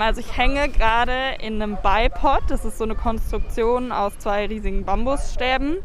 Also 0.00 0.20
ich 0.20 0.36
hänge 0.36 0.70
gerade 0.70 1.36
in 1.40 1.60
einem 1.60 1.76
Bipod. 1.76 2.42
Das 2.48 2.64
ist 2.64 2.78
so 2.78 2.84
eine 2.84 2.94
Konstruktion 2.94 3.92
aus 3.92 4.18
zwei 4.18 4.46
riesigen 4.46 4.84
Bambusstäben, 4.84 5.78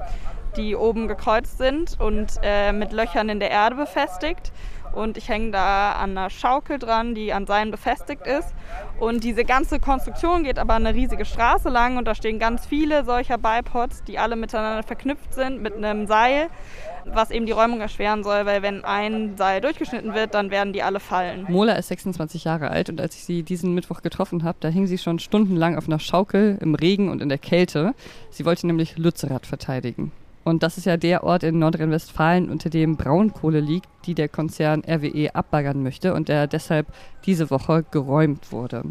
die 0.55 0.75
oben 0.75 1.07
gekreuzt 1.07 1.57
sind 1.57 1.99
und 1.99 2.39
äh, 2.41 2.71
mit 2.71 2.93
Löchern 2.93 3.27
in 3.27 3.39
der 3.39 3.51
Erde 3.51 3.75
befestigt 3.75 4.53
und 4.97 5.15
ich 5.15 5.29
hänge 5.29 5.51
da 5.51 5.93
an 5.93 6.17
einer 6.17 6.29
Schaukel 6.29 6.79
dran, 6.79 7.13
die 7.13 7.31
an 7.31 7.45
Seilen 7.45 7.69
befestigt 7.69 8.25
ist. 8.25 8.53
Und 8.99 9.23
diese 9.23 9.45
ganze 9.45 9.79
Konstruktion 9.79 10.43
geht 10.43 10.57
aber 10.57 10.73
eine 10.73 10.95
riesige 10.95 11.23
Straße 11.23 11.69
lang 11.69 11.97
und 11.97 12.05
da 12.05 12.15
stehen 12.15 12.39
ganz 12.39 12.65
viele 12.65 13.05
solcher 13.05 13.37
Bipods, 13.37 14.03
die 14.03 14.17
alle 14.17 14.35
miteinander 14.35 14.81
verknüpft 14.81 15.35
sind 15.35 15.61
mit 15.61 15.75
einem 15.75 16.07
Seil, 16.07 16.47
was 17.05 17.29
eben 17.29 17.45
die 17.45 17.51
Räumung 17.51 17.79
erschweren 17.79 18.23
soll, 18.23 18.45
weil 18.47 18.63
wenn 18.63 18.83
ein 18.83 19.37
Seil 19.37 19.61
durchgeschnitten 19.61 20.15
wird, 20.15 20.33
dann 20.33 20.49
werden 20.49 20.73
die 20.73 20.81
alle 20.81 20.99
fallen. 20.99 21.45
Mola 21.47 21.73
ist 21.73 21.89
26 21.89 22.43
Jahre 22.43 22.71
alt 22.71 22.89
und 22.89 22.99
als 22.99 23.15
ich 23.15 23.23
sie 23.23 23.43
diesen 23.43 23.75
Mittwoch 23.75 24.01
getroffen 24.01 24.43
habe, 24.43 24.57
da 24.61 24.67
hing 24.67 24.87
sie 24.87 24.97
schon 24.97 25.19
stundenlang 25.19 25.77
auf 25.77 25.87
einer 25.87 25.99
Schaukel 25.99 26.57
im 26.59 26.73
Regen 26.73 27.09
und 27.09 27.21
in 27.21 27.29
der 27.29 27.37
Kälte. 27.37 27.93
Sie 28.31 28.45
wollte 28.45 28.65
nämlich 28.65 28.97
Lützerath 28.97 29.45
verteidigen. 29.45 30.11
Und 30.47 30.63
das 30.63 30.77
ist 30.77 30.85
ja 30.85 30.95
der 30.95 31.25
Ort 31.25 31.43
in 31.43 31.59
Nordrhein-Westfalen, 31.59 32.49
unter 32.49 32.69
dem 32.69 32.95
Braunkohle 32.95 33.59
liegt, 33.59 33.89
die 34.05 34.13
der 34.13 34.29
Konzern 34.29 34.81
RWE 34.87 35.35
abbaggern 35.35 35.83
möchte 35.83 36.13
und 36.13 36.29
der 36.29 36.47
deshalb 36.47 36.87
diese 37.25 37.49
Woche 37.49 37.83
geräumt 37.91 38.53
wurde. 38.53 38.83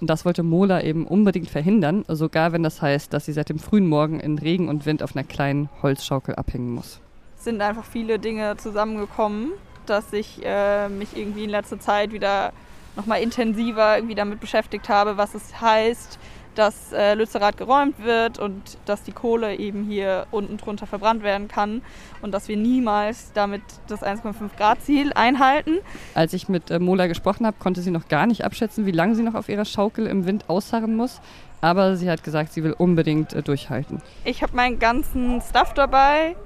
Und 0.00 0.08
das 0.08 0.24
wollte 0.24 0.42
Mola 0.42 0.80
eben 0.80 1.06
unbedingt 1.06 1.50
verhindern, 1.50 2.06
sogar 2.08 2.52
wenn 2.52 2.62
das 2.62 2.80
heißt, 2.80 3.12
dass 3.12 3.26
sie 3.26 3.34
seit 3.34 3.50
dem 3.50 3.58
frühen 3.58 3.86
Morgen 3.86 4.18
in 4.18 4.38
Regen 4.38 4.70
und 4.70 4.86
Wind 4.86 5.02
auf 5.02 5.14
einer 5.14 5.26
kleinen 5.26 5.68
Holzschaukel 5.82 6.36
abhängen 6.36 6.72
muss. 6.72 7.00
Es 7.36 7.44
sind 7.44 7.60
einfach 7.60 7.84
viele 7.84 8.18
Dinge 8.18 8.56
zusammengekommen, 8.56 9.50
dass 9.84 10.10
ich 10.14 10.40
äh, 10.42 10.88
mich 10.88 11.14
irgendwie 11.14 11.44
in 11.44 11.50
letzter 11.50 11.78
Zeit 11.78 12.12
wieder 12.12 12.54
nochmal 12.96 13.20
intensiver 13.20 13.96
irgendwie 13.96 14.14
damit 14.14 14.40
beschäftigt 14.40 14.88
habe, 14.88 15.18
was 15.18 15.34
es 15.34 15.60
heißt, 15.60 16.18
dass 16.54 16.92
äh, 16.92 17.14
Lützerath 17.14 17.56
geräumt 17.56 18.04
wird 18.04 18.38
und 18.38 18.78
dass 18.84 19.02
die 19.02 19.12
Kohle 19.12 19.56
eben 19.56 19.84
hier 19.84 20.26
unten 20.30 20.56
drunter 20.56 20.86
verbrannt 20.86 21.22
werden 21.22 21.48
kann 21.48 21.82
und 22.22 22.32
dass 22.32 22.48
wir 22.48 22.56
niemals 22.56 23.32
damit 23.34 23.62
das 23.88 24.02
1,5 24.02 24.56
Grad 24.56 24.82
Ziel 24.82 25.12
einhalten. 25.14 25.78
Als 26.14 26.32
ich 26.32 26.48
mit 26.48 26.70
äh, 26.70 26.78
Mola 26.78 27.06
gesprochen 27.06 27.46
habe, 27.46 27.56
konnte 27.58 27.80
sie 27.80 27.90
noch 27.90 28.08
gar 28.08 28.26
nicht 28.26 28.44
abschätzen, 28.44 28.86
wie 28.86 28.92
lange 28.92 29.14
sie 29.14 29.22
noch 29.22 29.34
auf 29.34 29.48
ihrer 29.48 29.64
Schaukel 29.64 30.06
im 30.06 30.26
Wind 30.26 30.48
ausharren 30.48 30.96
muss. 30.96 31.20
Aber 31.60 31.96
sie 31.96 32.10
hat 32.10 32.22
gesagt, 32.22 32.52
sie 32.52 32.62
will 32.62 32.74
unbedingt 32.76 33.32
äh, 33.32 33.42
durchhalten. 33.42 34.02
Ich 34.24 34.42
habe 34.42 34.54
meinen 34.54 34.78
ganzen 34.78 35.40
Stuff 35.40 35.72
dabei. 35.74 36.36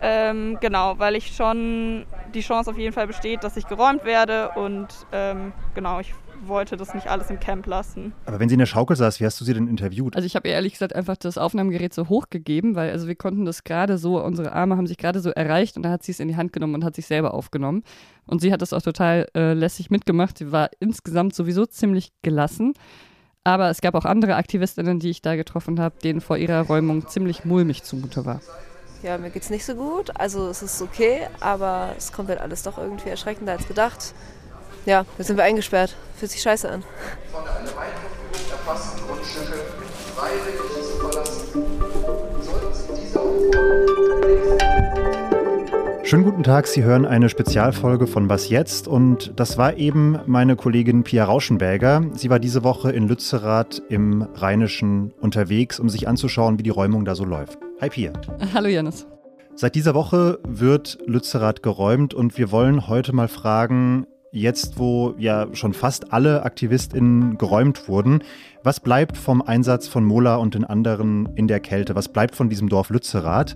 Ähm, 0.00 0.58
genau, 0.60 0.98
weil 0.98 1.16
ich 1.16 1.34
schon 1.34 2.06
die 2.32 2.40
Chance 2.40 2.70
auf 2.70 2.78
jeden 2.78 2.92
Fall 2.92 3.08
besteht, 3.08 3.42
dass 3.42 3.56
ich 3.56 3.66
geräumt 3.66 4.04
werde 4.04 4.50
und 4.50 4.86
ähm, 5.12 5.52
genau, 5.74 5.98
ich 5.98 6.14
wollte 6.46 6.76
das 6.76 6.94
nicht 6.94 7.06
alles 7.08 7.30
im 7.30 7.40
Camp 7.40 7.66
lassen. 7.66 8.12
Aber 8.26 8.40
wenn 8.40 8.48
sie 8.48 8.54
in 8.54 8.58
der 8.58 8.66
Schaukel 8.66 8.96
saß, 8.96 9.20
wie 9.20 9.24
hast 9.24 9.40
du 9.40 9.44
sie 9.44 9.54
denn 9.54 9.68
interviewt? 9.68 10.16
Also 10.16 10.26
ich 10.26 10.36
habe 10.36 10.48
ehrlich 10.48 10.72
gesagt 10.74 10.94
einfach 10.94 11.16
das 11.16 11.38
Aufnahmegerät 11.38 11.92
so 11.92 12.08
hochgegeben, 12.08 12.74
weil 12.74 12.90
also 12.90 13.08
wir 13.08 13.16
konnten 13.16 13.44
das 13.44 13.64
gerade 13.64 13.98
so, 13.98 14.22
unsere 14.22 14.52
Arme 14.52 14.76
haben 14.76 14.86
sich 14.86 14.98
gerade 14.98 15.20
so 15.20 15.30
erreicht 15.30 15.76
und 15.76 15.82
da 15.82 15.90
hat 15.90 16.02
sie 16.02 16.12
es 16.12 16.20
in 16.20 16.28
die 16.28 16.36
Hand 16.36 16.52
genommen 16.52 16.76
und 16.76 16.84
hat 16.84 16.96
sich 16.96 17.06
selber 17.06 17.34
aufgenommen. 17.34 17.82
Und 18.26 18.40
sie 18.40 18.52
hat 18.52 18.62
das 18.62 18.72
auch 18.72 18.82
total 18.82 19.26
äh, 19.34 19.54
lässig 19.54 19.90
mitgemacht. 19.90 20.38
Sie 20.38 20.52
war 20.52 20.70
insgesamt 20.80 21.34
sowieso 21.34 21.66
ziemlich 21.66 22.12
gelassen. 22.22 22.74
Aber 23.44 23.70
es 23.70 23.80
gab 23.80 23.94
auch 23.94 24.04
andere 24.04 24.36
Aktivistinnen, 24.36 24.98
die 24.98 25.08
ich 25.08 25.22
da 25.22 25.34
getroffen 25.36 25.80
habe, 25.80 25.98
denen 26.02 26.20
vor 26.20 26.36
ihrer 26.36 26.62
Räumung 26.62 27.08
ziemlich 27.08 27.44
mulmig 27.44 27.82
zumute 27.82 28.26
war. 28.26 28.40
Ja, 29.02 29.16
mir 29.16 29.30
geht's 29.30 29.48
nicht 29.48 29.64
so 29.64 29.74
gut. 29.74 30.10
Also 30.18 30.48
es 30.48 30.62
ist 30.62 30.82
okay, 30.82 31.20
aber 31.40 31.94
es 31.96 32.12
kommt 32.12 32.28
halt 32.28 32.40
alles 32.40 32.64
doch 32.64 32.78
irgendwie 32.78 33.08
erschreckender 33.08 33.52
als 33.52 33.68
gedacht. 33.68 34.12
Ja, 34.88 35.04
jetzt 35.18 35.26
sind 35.26 35.36
wir 35.36 35.44
eingesperrt. 35.44 35.94
Fühlt 36.16 36.30
sich 36.30 36.40
scheiße 36.40 36.66
an. 36.66 36.82
Von 37.30 37.42
einer 37.42 37.50
Weiterführung 37.76 38.50
erfassten 38.50 39.06
Grundstücke 39.06 39.58
freiwillig 40.16 40.58
zu 40.82 40.96
verlassen. 40.98 41.62
Schönen 46.04 46.24
guten 46.24 46.42
Tag, 46.42 46.66
Sie 46.66 46.84
hören 46.84 47.04
eine 47.04 47.28
Spezialfolge 47.28 48.06
von 48.06 48.30
Was 48.30 48.48
jetzt 48.48 48.88
und 48.88 49.34
das 49.36 49.58
war 49.58 49.76
eben 49.76 50.20
meine 50.24 50.56
Kollegin 50.56 51.04
Pia 51.04 51.26
Rauschenberger. 51.26 52.04
Sie 52.14 52.30
war 52.30 52.38
diese 52.38 52.64
Woche 52.64 52.90
in 52.90 53.08
Lützerath 53.08 53.82
im 53.90 54.22
Rheinischen 54.36 55.12
unterwegs, 55.20 55.78
um 55.78 55.90
sich 55.90 56.08
anzuschauen, 56.08 56.58
wie 56.58 56.62
die 56.62 56.70
Räumung 56.70 57.04
da 57.04 57.14
so 57.14 57.26
läuft. 57.26 57.58
Hi 57.82 57.90
Pia. 57.90 58.14
Hallo 58.54 58.68
Janis. 58.68 59.06
Seit 59.54 59.74
dieser 59.74 59.94
Woche 59.94 60.38
wird 60.48 60.96
Lützerath 61.04 61.62
geräumt 61.62 62.14
und 62.14 62.38
wir 62.38 62.50
wollen 62.50 62.88
heute 62.88 63.12
mal 63.12 63.28
fragen, 63.28 64.06
jetzt 64.32 64.78
wo 64.78 65.14
ja 65.18 65.46
schon 65.52 65.72
fast 65.72 66.12
alle 66.12 66.42
AktivistInnen 66.44 67.38
geräumt 67.38 67.88
wurden, 67.88 68.22
was 68.62 68.80
bleibt 68.80 69.16
vom 69.16 69.40
Einsatz 69.40 69.88
von 69.88 70.04
Mola 70.04 70.36
und 70.36 70.54
den 70.54 70.64
anderen 70.64 71.28
in 71.36 71.48
der 71.48 71.60
Kälte? 71.60 71.94
Was 71.94 72.08
bleibt 72.08 72.34
von 72.34 72.48
diesem 72.48 72.68
Dorf 72.68 72.90
Lützerath? 72.90 73.54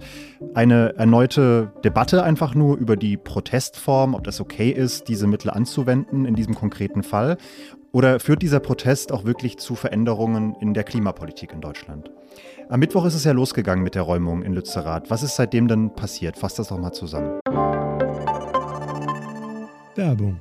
Eine 0.55 0.97
erneute 0.97 1.72
Debatte 1.84 2.22
einfach 2.22 2.55
nur 2.55 2.77
über 2.77 2.97
die 2.97 3.16
Protestform, 3.16 4.15
ob 4.15 4.25
das 4.25 4.41
okay 4.41 4.71
ist, 4.71 5.09
diese 5.09 5.27
Mittel 5.27 5.50
anzuwenden 5.50 6.25
in 6.25 6.34
diesem 6.34 6.55
konkreten 6.55 7.03
Fall? 7.03 7.37
Oder 7.91 8.21
führt 8.21 8.41
dieser 8.41 8.60
Protest 8.60 9.12
auch 9.12 9.25
wirklich 9.25 9.59
zu 9.59 9.75
Veränderungen 9.75 10.54
in 10.60 10.72
der 10.72 10.84
Klimapolitik 10.84 11.53
in 11.53 11.60
Deutschland? 11.60 12.10
Am 12.71 12.81
Mittwoch 12.81 13.04
ist 13.04 13.15
es 13.15 13.25
ja 13.25 13.33
losgegangen 13.33 13.84
mit 13.84 13.94
der 13.94 14.03
Räumung 14.03 14.43
in 14.43 14.54
Lützerath. 14.54 15.10
Was 15.10 15.22
ist 15.22 15.37
seitdem 15.37 15.69
denn 15.69 15.93
passiert? 15.93 16.39
Fasst 16.39 16.59
das 16.59 16.69
doch 16.69 16.78
mal 16.78 16.93
zusammen. 16.93 17.41
Werbung 19.94 20.41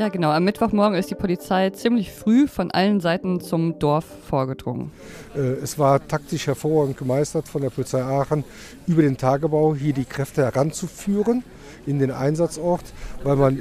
Ja, 0.00 0.08
genau. 0.08 0.30
Am 0.30 0.44
Mittwochmorgen 0.44 0.98
ist 0.98 1.10
die 1.10 1.14
Polizei 1.14 1.68
ziemlich 1.68 2.10
früh 2.10 2.48
von 2.48 2.70
allen 2.70 3.00
Seiten 3.00 3.38
zum 3.42 3.78
Dorf 3.78 4.06
vorgedrungen. 4.30 4.90
Äh, 5.36 5.40
es 5.62 5.78
war 5.78 6.08
taktisch 6.08 6.46
hervorragend 6.46 6.96
gemeistert 6.96 7.48
von 7.48 7.60
der 7.60 7.68
Polizei 7.68 8.02
Aachen, 8.02 8.44
über 8.86 9.02
den 9.02 9.18
Tagebau 9.18 9.74
hier 9.74 9.92
die 9.92 10.06
Kräfte 10.06 10.42
heranzuführen 10.42 11.44
in 11.84 11.98
den 11.98 12.12
Einsatzort, 12.12 12.94
weil 13.24 13.36
man 13.36 13.60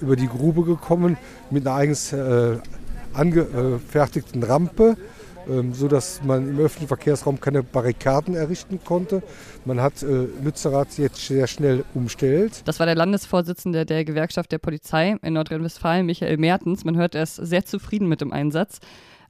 über 0.00 0.14
die 0.14 0.28
Grube 0.28 0.62
gekommen 0.62 1.16
mit 1.50 1.66
einer 1.66 1.74
eigens 1.74 2.12
äh, 2.12 2.58
angefertigten 3.12 4.44
Rampe 4.44 4.96
so 5.72 5.88
dass 5.88 6.22
man 6.22 6.48
im 6.48 6.58
öffentlichen 6.58 6.88
Verkehrsraum 6.88 7.40
keine 7.40 7.62
Barrikaden 7.62 8.34
errichten 8.34 8.80
konnte. 8.84 9.22
Man 9.64 9.80
hat 9.80 10.02
äh, 10.02 10.26
Lützerath 10.42 10.98
jetzt 10.98 11.26
sehr 11.26 11.46
schnell 11.46 11.84
umstellt. 11.94 12.62
Das 12.66 12.78
war 12.78 12.86
der 12.86 12.94
Landesvorsitzende 12.94 13.86
der 13.86 14.04
Gewerkschaft 14.04 14.52
der 14.52 14.58
Polizei 14.58 15.16
in 15.22 15.34
Nordrhein-Westfalen, 15.34 16.06
Michael 16.06 16.36
Mertens. 16.36 16.84
Man 16.84 16.96
hört, 16.96 17.14
er 17.14 17.22
ist 17.22 17.36
sehr 17.36 17.64
zufrieden 17.64 18.08
mit 18.08 18.20
dem 18.20 18.32
Einsatz. 18.32 18.80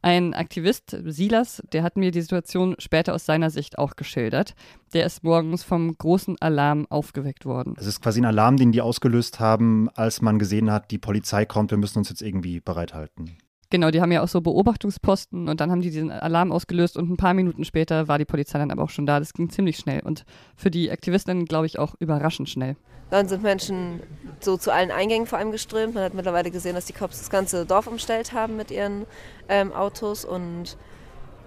Ein 0.05 0.35
Aktivist, 0.35 0.95
Silas, 1.07 1.63
der 1.73 1.83
hat 1.83 1.97
mir 1.97 2.11
die 2.11 2.21
Situation 2.21 2.75
später 2.79 3.15
aus 3.15 3.25
seiner 3.25 3.49
Sicht 3.49 3.79
auch 3.79 3.97
geschildert. 3.97 4.55
Der 4.93 5.07
ist 5.07 5.25
morgens 5.25 5.65
vom 5.65 5.97
großen 5.97 6.37
Alarm 6.43 6.87
aufgeweckt 6.91 7.47
worden. 7.47 7.75
Es 7.79 7.87
ist 7.87 8.03
quasi 8.03 8.21
ein 8.21 8.27
Alarm, 8.27 8.59
den 8.59 8.71
die 8.71 8.83
ausgelöst 8.83 9.41
haben, 9.41 9.89
als 9.95 10.21
man 10.21 10.39
gesehen 10.39 10.71
hat, 10.71 10.91
die 10.91 10.99
Polizei 10.99 11.47
kommt, 11.47 11.71
wir 11.71 11.79
müssen 11.79 12.01
uns 12.01 12.11
jetzt 12.11 12.21
irgendwie 12.21 12.61
bereithalten. 12.61 13.39
Genau, 13.75 13.91
die 13.91 14.01
haben 14.01 14.13
ja 14.13 14.23
auch 14.23 14.29
so 14.29 14.41
Beobachtungsposten 14.41 15.49
und 15.49 15.59
dann 15.59 15.73
haben 15.73 15.81
die 15.81 15.91
diesen 15.91 16.13
Alarm 16.13 16.53
ausgelöst 16.53 16.97
und 16.97 17.11
ein 17.11 17.17
paar 17.17 17.35
Minuten 17.35 17.65
später 17.65 18.07
war 18.07 18.19
die 18.19 18.25
Polizei 18.25 18.57
dann 18.57 18.71
aber 18.71 18.85
auch 18.85 18.91
schon 18.91 19.05
da. 19.05 19.19
Das 19.19 19.33
ging 19.33 19.51
ziemlich 19.51 19.79
schnell 19.79 19.99
und 19.99 20.25
für 20.55 20.71
die 20.71 20.93
Aktivistinnen, 20.93 21.45
glaube 21.45 21.67
ich, 21.67 21.81
auch 21.81 21.97
überraschend 21.99 22.49
schnell. 22.49 22.77
Dann 23.11 23.27
sind 23.27 23.43
Menschen 23.43 23.99
so 24.39 24.57
zu 24.57 24.73
allen 24.73 24.93
Eingängen 24.93 25.27
vor 25.27 25.41
allem 25.41 25.51
geströmt. 25.51 25.95
Man 25.95 26.05
hat 26.05 26.15
mittlerweile 26.15 26.53
gesehen, 26.53 26.77
dass 26.77 26.85
die 26.85 26.93
Cops 26.93 27.19
das 27.19 27.31
ganze 27.31 27.67
Dorf 27.67 27.89
umstellt 27.89 28.33
haben 28.33 28.57
mit 28.57 28.71
ihren 28.71 29.07
ähm, 29.49 29.73
Autos 29.73 30.25
und 30.25 30.77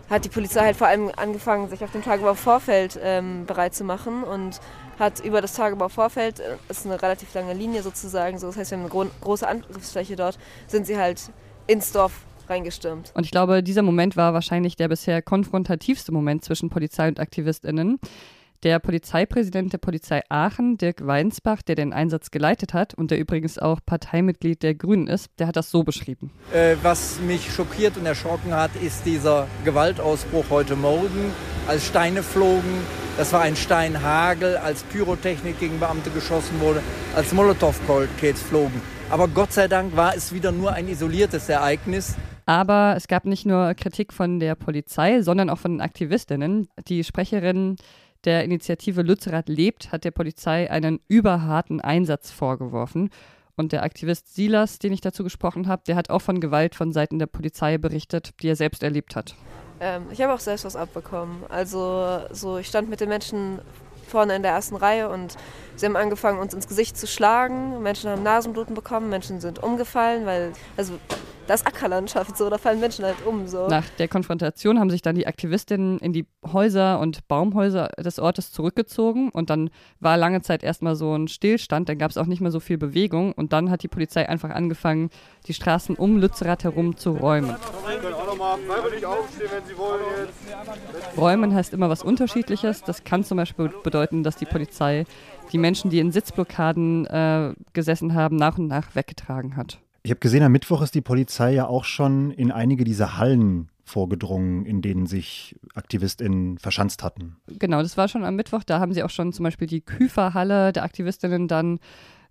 hat 0.10 0.26
die 0.26 0.30
Polizei 0.30 0.66
halt 0.66 0.76
vor 0.76 0.88
allem 0.88 1.10
angefangen, 1.16 1.70
sich 1.70 1.82
auf 1.82 1.94
dem 1.94 2.04
Tagebau-Vorfeld 2.04 3.00
ähm, 3.02 3.46
bereit 3.46 3.74
zu 3.74 3.86
machen 3.86 4.26
und 4.26 4.60
hat 5.00 5.22
über 5.22 5.40
das 5.40 5.54
Tagebau-Vorfeld, 5.54 6.40
das 6.40 6.46
äh, 6.46 6.58
ist 6.72 6.86
eine 6.86 7.02
relativ 7.02 7.34
lange 7.34 7.54
Linie 7.54 7.84
sozusagen, 7.84 8.38
so 8.38 8.48
das 8.48 8.58
heißt, 8.58 8.72
wir 8.72 8.80
haben 8.80 8.84
eine 8.84 8.92
gro 8.92 9.06
große 9.22 9.48
Angriffsfläche 9.48 10.18
dort, 10.18 10.38
sind 10.68 10.86
sie 10.88 10.98
halt 10.98 11.32
ins 11.68 11.92
Dorf 11.92 12.14
reingestürmt. 12.50 13.12
Und 13.14 13.26
ich 13.26 13.32
glaube, 13.32 13.62
dieser 13.62 13.82
Moment 13.82 14.16
war 14.16 14.34
wahrscheinlich 14.34 14.76
der 14.76 14.88
bisher 14.88 15.22
konfrontativste 15.22 16.12
Moment 16.12 16.44
zwischen 16.44 16.70
Polizei 16.70 17.08
und 17.08 17.20
AktivistInnen. 17.20 18.00
Der 18.64 18.80
Polizeipräsident 18.80 19.72
der 19.72 19.78
Polizei 19.78 20.22
Aachen, 20.30 20.78
Dirk 20.78 21.06
Weinsbach, 21.06 21.62
der 21.62 21.76
den 21.76 21.94
Einsatz 21.94 22.32
geleitet 22.32 22.74
hat 22.74 22.96
und 22.96 23.12
der 23.12 23.20
übrigens 23.20 23.60
auch 23.60 23.80
Parteimitglied 23.86 24.64
der 24.64 24.74
Grünen 24.74 25.06
ist, 25.06 25.30
der 25.38 25.46
hat 25.46 25.56
das 25.56 25.70
so 25.70 25.84
beschrieben. 25.84 26.32
Äh, 26.52 26.76
was 26.82 27.20
mich 27.20 27.54
schockiert 27.54 27.98
und 27.98 28.08
erschrocken 28.08 28.56
hat, 28.56 28.72
ist 28.82 29.06
dieser 29.06 29.48
Gewaltausbruch 29.64 30.46
heute 30.50 30.76
Morgen, 30.76 31.34
als 31.68 31.86
Steine 31.86 32.24
flogen, 32.24 32.82
Das 33.18 33.34
war 33.34 33.42
ein 33.42 33.56
Steinhagel, 33.56 34.58
als 34.58 34.84
Pyrotechnik 34.84 35.60
gegen 35.60 35.80
Beamte 35.80 36.12
geschossen 36.12 36.60
wurde, 36.60 36.84
als 37.16 37.34
Molotow-Cocktails 37.34 38.40
flogen. 38.40 38.80
Aber 39.10 39.30
Gott 39.30 39.54
sei 39.54 39.70
Dank 39.70 39.96
war 39.96 40.16
es 40.16 40.34
wieder 40.34 40.52
nur 40.52 40.74
ein 40.74 40.90
isoliertes 40.90 41.48
Ereignis. 41.48 42.16
Aber 42.46 42.94
es 42.98 43.08
gab 43.08 43.26
nicht 43.26 43.46
nur 43.46 43.74
Kritik 43.74 44.12
von 44.12 44.40
der 44.40 44.56
Polizei, 44.56 45.22
sondern 45.22 45.50
auch 45.50 45.60
von 45.60 45.72
den 45.72 45.82
Aktivistinnen. 45.82 46.68
Die 46.88 47.04
Sprecherin 47.06 47.78
der 48.26 48.44
Initiative 48.44 49.04
Lützerath 49.04 49.48
lebt 49.48 49.94
hat 49.94 50.04
der 50.04 50.12
Polizei 50.12 50.70
einen 50.70 51.00
überharten 51.08 51.80
Einsatz 51.80 52.32
vorgeworfen. 52.32 53.10
Und 53.56 53.72
der 53.72 53.84
Aktivist 53.84 54.36
Silas, 54.36 54.78
den 54.78 54.92
ich 54.92 55.02
dazu 55.02 55.24
gesprochen 55.24 55.68
habe, 55.68 55.84
der 55.88 55.96
hat 55.96 56.10
auch 56.10 56.22
von 56.22 56.42
Gewalt 56.42 56.76
von 56.76 56.92
Seiten 56.92 57.18
der 57.18 57.26
Polizei 57.28 57.78
berichtet, 57.78 58.32
die 58.42 58.50
er 58.50 58.56
selbst 58.56 58.84
erlebt 58.84 59.16
hat. 59.16 59.36
Ähm, 59.80 60.04
ich 60.12 60.22
habe 60.22 60.34
auch 60.34 60.40
selbst 60.40 60.66
was 60.66 60.76
abbekommen. 60.76 61.44
Also 61.50 62.20
so, 62.32 62.58
ich 62.58 62.68
stand 62.68 62.90
mit 62.90 63.00
den 63.00 63.10
Menschen 63.10 63.60
vorne 64.08 64.36
in 64.36 64.42
der 64.42 64.52
ersten 64.52 64.76
Reihe 64.76 65.10
und 65.10 65.38
sie 65.78 65.86
haben 65.86 65.96
angefangen, 65.96 66.40
uns 66.40 66.54
ins 66.54 66.68
Gesicht 66.68 66.98
zu 66.98 67.08
schlagen. 67.08 67.82
Menschen 67.82 68.10
haben 68.10 68.24
Nasenbluten 68.24 68.76
bekommen, 68.76 69.10
Menschen 69.10 69.40
sind 69.40 69.64
umgefallen, 69.64 70.26
weil, 70.26 70.52
also 70.76 70.94
das 71.48 71.66
Ackerlandschaft, 71.66 72.38
so, 72.38 72.50
da 72.50 72.58
fallen 72.58 72.80
Menschen 72.80 73.06
halt 73.06 73.26
um. 73.26 73.48
So. 73.48 73.68
Nach 73.68 73.88
der 73.98 74.08
Konfrontation 74.08 74.80
haben 74.80 74.90
sich 74.90 75.02
dann 75.02 75.16
die 75.16 75.28
Aktivistinnen 75.28 75.98
in 76.00 76.14
die 76.14 76.26
Häuser 76.46 77.00
und 77.00 77.28
Baumhäuser 77.28 77.90
des 77.98 78.20
Ortes 78.20 78.52
zurückgezogen 78.52 79.30
und 79.30 79.50
dann 79.50 79.70
war 80.00 80.18
lange 80.18 80.42
Zeit 80.42 80.64
erstmal 80.64 80.96
so 80.96 81.16
ein 81.16 81.28
Stillstand, 81.28 81.90
dann 81.90 81.98
gab 81.98 82.12
es 82.12 82.18
auch 82.18 82.26
nicht 82.26 82.42
mehr 82.42 82.52
so 82.52 82.60
viel 82.60 82.78
Bewegung 82.78 83.32
und 83.32 83.54
dann 83.54 83.72
hat 83.72 83.84
die 83.84 83.88
Polizei 83.88 84.28
einfach 84.28 84.50
angefangen, 84.50 85.10
die 85.48 85.54
Straßen 85.54 85.96
um 85.96 86.18
Lützerath 86.18 86.66
herum 86.66 86.98
zu 86.98 87.12
räumen. 87.12 87.56
Räumen 91.18 91.56
heißt 91.56 91.74
immer 91.74 91.90
was 91.90 92.04
Unterschiedliches. 92.04 92.84
Das 92.84 93.04
kann 93.04 93.24
zum 93.24 93.38
Beispiel 93.38 93.72
bedeuten, 93.84 94.24
dass 94.24 94.36
die 94.36 94.46
Polizei 94.46 95.06
die 95.52 95.58
Menschen, 95.58 95.90
die 95.90 96.00
in 96.00 96.12
Sitzblockaden 96.12 97.06
äh, 97.06 97.54
gesessen 97.74 98.14
haben, 98.14 98.36
nach 98.36 98.58
und 98.58 98.68
nach 98.68 98.96
weggetragen 98.96 99.56
hat. 99.56 99.80
Ich 100.04 100.12
habe 100.12 100.20
gesehen, 100.20 100.44
am 100.44 100.52
Mittwoch 100.52 100.82
ist 100.82 100.96
die 100.96 101.02
Polizei 101.02 101.54
ja 101.54 101.68
auch 101.68 101.84
schon 101.84 102.32
in 102.32 102.52
einige 102.52 102.84
dieser 102.84 103.18
Hallen 103.18 103.70
vorgedrungen, 103.84 104.66
in 104.66 104.82
denen 104.82 105.06
sich 105.06 105.56
AktivistInnen 105.74 106.58
verschanzt 106.58 107.04
hatten. 107.04 107.38
Genau, 107.48 107.82
das 107.82 107.98
war 107.98 108.08
schon 108.08 108.26
am 108.26 108.36
Mittwoch. 108.36 108.64
Da 108.64 108.80
haben 108.80 108.94
sie 108.94 109.04
auch 109.04 109.10
schon 109.10 109.32
zum 109.32 109.44
Beispiel 109.44 109.68
die 109.68 109.82
Küferhalle 109.82 110.74
der 110.74 110.84
AktivistInnen 110.84 111.48
dann 111.48 111.80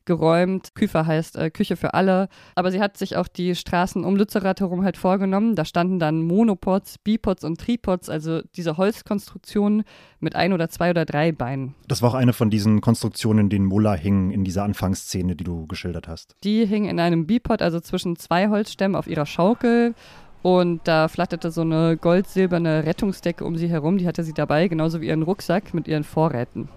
geräumt. 0.06 0.74
Küfer 0.74 1.06
heißt 1.06 1.36
äh, 1.36 1.50
Küche 1.50 1.76
für 1.76 1.94
alle. 1.94 2.28
Aber 2.54 2.70
sie 2.70 2.80
hat 2.80 2.96
sich 2.96 3.16
auch 3.16 3.28
die 3.28 3.54
Straßen 3.54 4.04
um 4.04 4.16
Lützerath 4.16 4.60
herum 4.60 4.84
halt 4.84 4.96
vorgenommen. 4.96 5.54
Da 5.54 5.64
standen 5.64 5.98
dann 5.98 6.22
Monopods, 6.22 6.98
Bipods 6.98 7.44
und 7.44 7.60
Tripods, 7.60 8.08
also 8.08 8.40
diese 8.56 8.76
Holzkonstruktionen 8.76 9.84
mit 10.20 10.34
ein 10.34 10.52
oder 10.52 10.68
zwei 10.68 10.90
oder 10.90 11.04
drei 11.04 11.32
Beinen. 11.32 11.74
Das 11.86 12.02
war 12.02 12.10
auch 12.10 12.14
eine 12.14 12.32
von 12.32 12.50
diesen 12.50 12.80
Konstruktionen, 12.80 13.46
in 13.46 13.50
denen 13.50 13.66
Mulla 13.66 13.94
hing 13.94 14.30
in 14.30 14.44
dieser 14.44 14.64
Anfangsszene, 14.64 15.36
die 15.36 15.44
du 15.44 15.66
geschildert 15.66 16.08
hast. 16.08 16.36
Die 16.44 16.64
hing 16.64 16.86
in 16.86 16.98
einem 17.00 17.26
Bipod, 17.26 17.60
also 17.60 17.80
zwischen 17.80 18.16
zwei 18.16 18.48
Holzstämmen 18.48 18.96
auf 18.96 19.06
ihrer 19.06 19.26
Schaukel. 19.26 19.94
Und 20.42 20.86
da 20.86 21.08
flatterte 21.08 21.50
so 21.50 21.62
eine 21.62 21.96
goldsilberne 21.96 22.84
Rettungsdecke 22.86 23.44
um 23.44 23.56
sie 23.56 23.68
herum. 23.68 23.98
Die 23.98 24.06
hatte 24.06 24.22
sie 24.22 24.32
dabei, 24.32 24.68
genauso 24.68 25.00
wie 25.00 25.08
ihren 25.08 25.22
Rucksack 25.22 25.74
mit 25.74 25.88
ihren 25.88 26.04
Vorräten. 26.04 26.68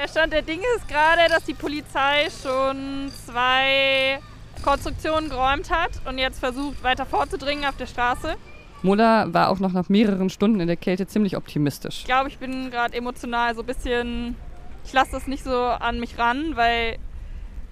Der 0.00 0.06
Stand 0.06 0.32
der 0.32 0.42
Dinge 0.42 0.62
ist 0.76 0.86
gerade, 0.86 1.22
dass 1.28 1.42
die 1.42 1.54
Polizei 1.54 2.28
schon 2.30 3.10
zwei 3.26 4.20
Konstruktionen 4.62 5.28
geräumt 5.28 5.72
hat 5.72 5.90
und 6.06 6.18
jetzt 6.18 6.38
versucht, 6.38 6.84
weiter 6.84 7.04
vorzudringen 7.04 7.64
auf 7.64 7.76
der 7.76 7.86
Straße. 7.86 8.36
Mola 8.82 9.26
war 9.34 9.48
auch 9.48 9.58
noch 9.58 9.72
nach 9.72 9.88
mehreren 9.88 10.30
Stunden 10.30 10.60
in 10.60 10.68
der 10.68 10.76
Kälte 10.76 11.08
ziemlich 11.08 11.36
optimistisch. 11.36 11.98
Ich 11.98 12.04
glaube, 12.04 12.28
ich 12.28 12.38
bin 12.38 12.70
gerade 12.70 12.96
emotional 12.96 13.56
so 13.56 13.62
ein 13.62 13.66
bisschen. 13.66 14.36
Ich 14.84 14.92
lasse 14.92 15.10
das 15.10 15.26
nicht 15.26 15.42
so 15.42 15.56
an 15.56 15.98
mich 15.98 16.16
ran, 16.16 16.52
weil 16.54 16.98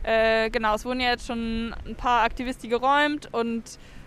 äh, 0.02 0.50
genau, 0.50 0.75
es 0.75 0.84
wurden 0.84 0.99
ja 0.99 1.11
jetzt 1.11 1.28
schon 1.28 1.76
ein 1.87 1.94
paar 1.94 2.25
Aktivisten 2.25 2.69
geräumt 2.69 3.32
und 3.32 3.62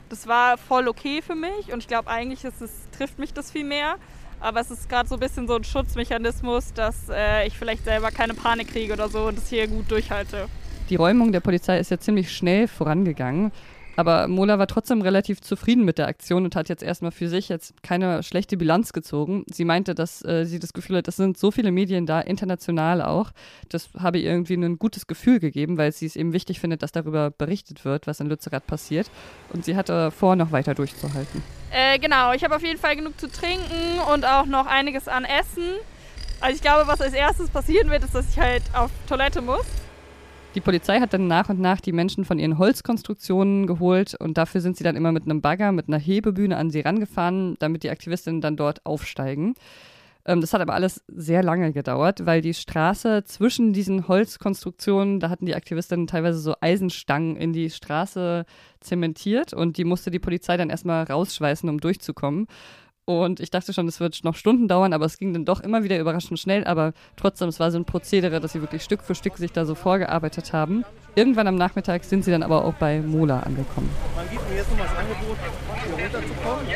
das 0.10 0.28
war 0.28 0.58
voll 0.58 0.90
okay 0.90 1.22
für 1.22 1.36
mich 1.36 1.72
und 1.72 1.80
ich 1.80 1.88
glaube 1.88 2.10
eigentlich 2.10 2.44
ist 2.44 2.62
es, 2.62 2.90
trifft 2.92 3.18
mich 3.18 3.34
das 3.34 3.50
viel 3.50 3.64
mehr. 3.64 3.96
Aber 4.42 4.62
es 4.62 4.72
ist 4.72 4.88
gerade 4.90 5.08
so 5.10 5.16
ein 5.16 5.20
bisschen 5.20 5.48
so 5.48 5.56
ein 5.56 5.64
Schutzmechanismus, 5.64 6.74
dass 6.74 7.10
äh, 7.10 7.46
ich 7.48 7.58
vielleicht 7.58 7.84
selber 7.84 8.12
keine 8.12 8.34
Panik 8.34 8.70
kriege 8.70 8.94
oder 8.94 9.10
so 9.10 9.28
und 9.28 9.38
das 9.38 9.50
hier 9.50 9.68
gut 9.68 9.92
durchhalte. 9.92 10.48
Die 10.90 10.96
Räumung 10.96 11.32
der 11.32 11.42
Polizei 11.42 11.80
ist 11.80 11.92
ja 11.92 12.00
ziemlich 12.00 12.32
schnell 12.32 12.68
vorangegangen. 12.68 13.52
Aber 14.00 14.30
Mola 14.30 14.58
war 14.58 14.68
trotzdem 14.68 15.02
relativ 15.02 15.42
zufrieden 15.42 15.84
mit 15.84 15.98
der 15.98 16.08
Aktion 16.08 16.46
und 16.46 16.56
hat 16.56 16.70
jetzt 16.70 16.84
erstmal 16.84 17.12
für 17.12 17.28
sich 17.28 17.50
jetzt 17.50 17.84
keine 17.84 18.24
schlechte 18.24 18.56
Bilanz 18.56 18.94
gezogen. 18.94 19.44
Sie 19.52 19.66
meinte, 19.66 19.94
dass 19.94 20.24
äh, 20.24 20.46
sie 20.46 20.58
das 20.58 20.72
Gefühl 20.72 20.96
hat, 20.96 21.10
es 21.10 21.18
sind 21.18 21.38
so 21.38 21.52
viele 21.52 21.74
Medien 21.74 22.06
da, 22.06 22.22
international 22.22 23.02
auch. 23.02 23.32
Das 23.68 23.90
habe 24.00 24.20
ihr 24.20 24.32
irgendwie 24.32 24.54
ein 24.54 24.80
gutes 24.80 25.06
Gefühl 25.06 25.42
gegeben, 25.42 25.78
weil 25.78 25.92
sie 25.92 26.06
es 26.06 26.16
eben 26.16 26.32
wichtig 26.32 26.62
findet, 26.62 26.82
dass 26.82 26.94
darüber 26.94 27.30
berichtet 27.30 27.84
wird, 27.84 28.08
was 28.08 28.22
in 28.22 28.28
Lützerath 28.28 28.66
passiert. 28.66 29.12
Und 29.52 29.66
sie 29.66 29.76
hatte 29.76 30.12
vor, 30.12 30.38
noch 30.38 30.54
weiter 30.54 30.76
durchzuhalten. 30.76 31.44
Äh, 31.70 32.00
genau, 32.00 32.32
ich 32.32 32.46
habe 32.46 32.56
auf 32.56 32.64
jeden 32.64 32.80
Fall 32.80 32.96
genug 32.96 33.20
zu 33.20 33.30
trinken 33.30 34.00
und 34.14 34.24
auch 34.24 34.46
noch 34.46 34.66
einiges 34.66 35.10
an 35.10 35.26
Essen. 35.26 35.74
Also 36.40 36.56
ich 36.56 36.62
glaube, 36.62 36.88
was 36.88 37.02
als 37.02 37.14
erstes 37.14 37.50
passieren 37.50 37.90
wird, 37.90 38.06
ist, 38.06 38.16
dass 38.16 38.30
ich 38.30 38.40
halt 38.40 38.64
auf 38.74 38.92
Toilette 39.10 39.42
muss. 39.42 39.66
Die 40.56 40.62
Polizei 40.62 41.00
hat 41.00 41.14
dann 41.14 41.28
nach 41.28 41.50
und 41.50 41.60
nach 41.60 41.80
die 41.80 41.92
Menschen 41.92 42.26
von 42.26 42.40
ihren 42.40 42.58
Holzkonstruktionen 42.58 43.68
geholt 43.68 44.16
und 44.16 44.38
dafür 44.38 44.62
sind 44.62 44.78
sie 44.78 44.84
dann 44.84 44.96
immer 44.96 45.12
mit 45.12 45.26
einem 45.26 45.42
Bagger, 45.42 45.72
mit 45.72 45.88
einer 45.88 46.00
Hebebühne 46.00 46.58
an 46.58 46.72
sie 46.72 46.80
rangefahren, 46.80 47.56
damit 47.60 47.84
die 47.84 47.92
Aktivistinnen 47.92 48.42
dann 48.42 48.58
dort 48.58 48.84
aufsteigen. 48.84 49.54
Ähm, 50.26 50.42
das 50.42 50.54
hat 50.54 50.62
aber 50.62 50.74
alles 50.74 51.04
sehr 51.08 51.44
lange 51.44 51.72
gedauert, 51.72 52.26
weil 52.26 52.42
die 52.42 52.56
Straße 52.56 53.24
zwischen 53.26 53.74
diesen 53.74 54.08
Holzkonstruktionen, 54.08 55.20
da 55.20 55.30
hatten 55.30 55.46
die 55.46 55.56
Aktivistinnen 55.56 56.08
teilweise 56.08 56.40
so 56.40 56.56
Eisenstangen 56.62 57.36
in 57.36 57.54
die 57.54 57.70
Straße 57.70 58.46
zementiert 58.80 59.54
und 59.54 59.78
die 59.78 59.86
musste 59.86 60.10
die 60.10 60.20
Polizei 60.20 60.58
dann 60.58 60.72
erstmal 60.72 61.04
rausschweißen, 61.04 61.70
um 61.70 61.80
durchzukommen. 61.80 62.48
Und 63.10 63.40
ich 63.40 63.50
dachte 63.50 63.74
schon, 63.74 63.88
es 63.88 64.00
wird 64.00 64.24
noch 64.24 64.36
Stunden 64.36 64.68
dauern, 64.68 64.94
aber 64.94 65.06
es 65.06 65.18
ging 65.18 65.34
dann 65.34 65.44
doch 65.44 65.62
immer 65.62 65.82
wieder 65.82 65.98
überraschend 65.98 66.40
schnell. 66.40 66.64
Aber 66.66 66.94
trotzdem, 67.16 67.50
es 67.50 67.60
war 67.60 67.72
so 67.72 67.80
ein 67.80 67.86
Prozedere, 67.86 68.40
dass 68.40 68.52
sie 68.52 68.62
wirklich 68.62 68.84
Stück 68.84 69.02
für 69.02 69.16
Stück 69.16 69.38
sich 69.38 69.52
da 69.52 69.66
so 69.66 69.74
vorgearbeitet 69.74 70.54
haben. 70.54 70.86
Irgendwann 71.16 71.48
am 71.48 71.56
Nachmittag 71.56 72.04
sind 72.04 72.24
sie 72.24 72.30
dann 72.30 72.44
aber 72.44 72.64
auch 72.64 72.76
bei 72.76 73.02
Mola 73.02 73.40
angekommen. 73.40 73.90
Man 74.16 74.30
gibt 74.30 74.48
mir 74.48 74.58
jetzt 74.58 74.70
nochmal 74.70 74.86
das 74.86 74.98
Angebot, 74.98 75.38
hier 75.88 76.06
runterzukommen. 76.06 76.68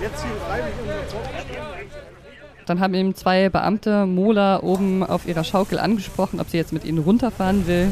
Jetzt 0.00 0.22
hier 0.22 0.36
freiwillig 0.46 0.94
dann 2.66 2.80
haben 2.80 2.94
ihm 2.94 3.14
zwei 3.14 3.50
Beamte 3.50 4.06
Mola 4.06 4.62
oben 4.62 5.02
auf 5.02 5.26
ihrer 5.26 5.44
Schaukel 5.44 5.78
angesprochen, 5.78 6.40
ob 6.40 6.48
sie 6.48 6.56
jetzt 6.56 6.72
mit 6.72 6.84
ihnen 6.84 6.98
runterfahren 6.98 7.66
will. 7.66 7.88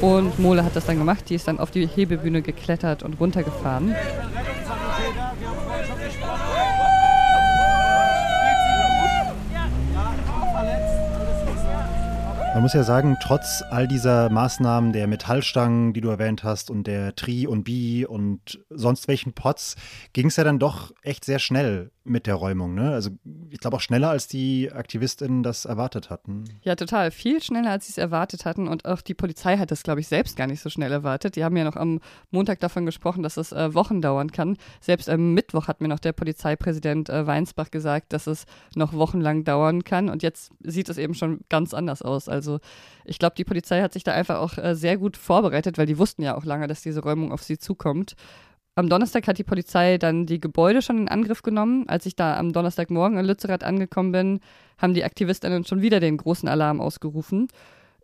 Und 0.00 0.38
Mola 0.38 0.64
hat 0.64 0.76
das 0.76 0.86
dann 0.86 0.98
gemacht. 0.98 1.24
Die 1.28 1.34
ist 1.34 1.48
dann 1.48 1.58
auf 1.58 1.70
die 1.70 1.86
Hebebühne 1.86 2.42
geklettert 2.42 3.02
und 3.02 3.18
runtergefahren. 3.18 3.94
Man 12.58 12.64
muss 12.64 12.72
ja 12.72 12.82
sagen, 12.82 13.16
trotz 13.22 13.62
all 13.70 13.86
dieser 13.86 14.30
Maßnahmen 14.30 14.92
der 14.92 15.06
Metallstangen, 15.06 15.92
die 15.92 16.00
du 16.00 16.08
erwähnt 16.08 16.42
hast, 16.42 16.72
und 16.72 16.88
der 16.88 17.14
Tri 17.14 17.46
und 17.46 17.62
Bi 17.62 18.04
und 18.04 18.58
sonst 18.68 19.06
welchen 19.06 19.32
Pots, 19.32 19.76
ging 20.12 20.26
es 20.26 20.34
ja 20.34 20.42
dann 20.42 20.58
doch 20.58 20.90
echt 21.02 21.24
sehr 21.24 21.38
schnell 21.38 21.92
mit 22.08 22.26
der 22.26 22.34
Räumung. 22.34 22.74
Ne? 22.74 22.92
Also 22.92 23.10
ich 23.50 23.60
glaube 23.60 23.76
auch 23.76 23.80
schneller, 23.80 24.10
als 24.10 24.28
die 24.28 24.70
AktivistInnen 24.72 25.42
das 25.42 25.64
erwartet 25.64 26.10
hatten. 26.10 26.44
Ja, 26.62 26.76
total. 26.76 27.10
Viel 27.10 27.42
schneller, 27.42 27.70
als 27.70 27.86
sie 27.86 27.92
es 27.92 27.98
erwartet 27.98 28.44
hatten. 28.44 28.68
Und 28.68 28.84
auch 28.84 29.00
die 29.00 29.14
Polizei 29.14 29.56
hat 29.58 29.70
das, 29.70 29.82
glaube 29.82 30.00
ich, 30.00 30.08
selbst 30.08 30.36
gar 30.36 30.46
nicht 30.46 30.60
so 30.60 30.70
schnell 30.70 30.92
erwartet. 30.92 31.36
Die 31.36 31.44
haben 31.44 31.56
ja 31.56 31.64
noch 31.64 31.76
am 31.76 32.00
Montag 32.30 32.60
davon 32.60 32.86
gesprochen, 32.86 33.22
dass 33.22 33.36
es 33.36 33.52
äh, 33.52 33.74
Wochen 33.74 34.00
dauern 34.00 34.32
kann. 34.32 34.56
Selbst 34.80 35.08
am 35.08 35.34
Mittwoch 35.34 35.68
hat 35.68 35.80
mir 35.80 35.88
noch 35.88 35.98
der 35.98 36.12
Polizeipräsident 36.12 37.08
äh, 37.08 37.26
Weinsbach 37.26 37.70
gesagt, 37.70 38.12
dass 38.12 38.26
es 38.26 38.46
noch 38.74 38.92
wochenlang 38.92 39.44
dauern 39.44 39.84
kann. 39.84 40.08
Und 40.08 40.22
jetzt 40.22 40.52
sieht 40.60 40.88
es 40.88 40.98
eben 40.98 41.14
schon 41.14 41.40
ganz 41.48 41.74
anders 41.74 42.02
aus. 42.02 42.28
Also 42.28 42.60
ich 43.04 43.18
glaube, 43.18 43.36
die 43.36 43.44
Polizei 43.44 43.80
hat 43.82 43.92
sich 43.92 44.04
da 44.04 44.12
einfach 44.12 44.38
auch 44.38 44.58
äh, 44.58 44.74
sehr 44.74 44.96
gut 44.96 45.16
vorbereitet, 45.16 45.78
weil 45.78 45.86
die 45.86 45.98
wussten 45.98 46.22
ja 46.22 46.36
auch 46.36 46.44
lange, 46.44 46.66
dass 46.66 46.82
diese 46.82 47.02
Räumung 47.02 47.32
auf 47.32 47.42
sie 47.42 47.58
zukommt. 47.58 48.14
Am 48.78 48.88
Donnerstag 48.88 49.26
hat 49.26 49.38
die 49.38 49.44
Polizei 49.44 49.98
dann 49.98 50.24
die 50.24 50.40
Gebäude 50.40 50.82
schon 50.82 50.98
in 50.98 51.08
Angriff 51.08 51.42
genommen. 51.42 51.88
Als 51.88 52.06
ich 52.06 52.14
da 52.14 52.36
am 52.36 52.52
Donnerstagmorgen 52.52 53.18
in 53.18 53.26
Lützerath 53.26 53.64
angekommen 53.64 54.12
bin, 54.12 54.40
haben 54.80 54.94
die 54.94 55.02
Aktivistinnen 55.02 55.64
schon 55.64 55.82
wieder 55.82 55.98
den 55.98 56.16
großen 56.16 56.48
Alarm 56.48 56.80
ausgerufen. 56.80 57.48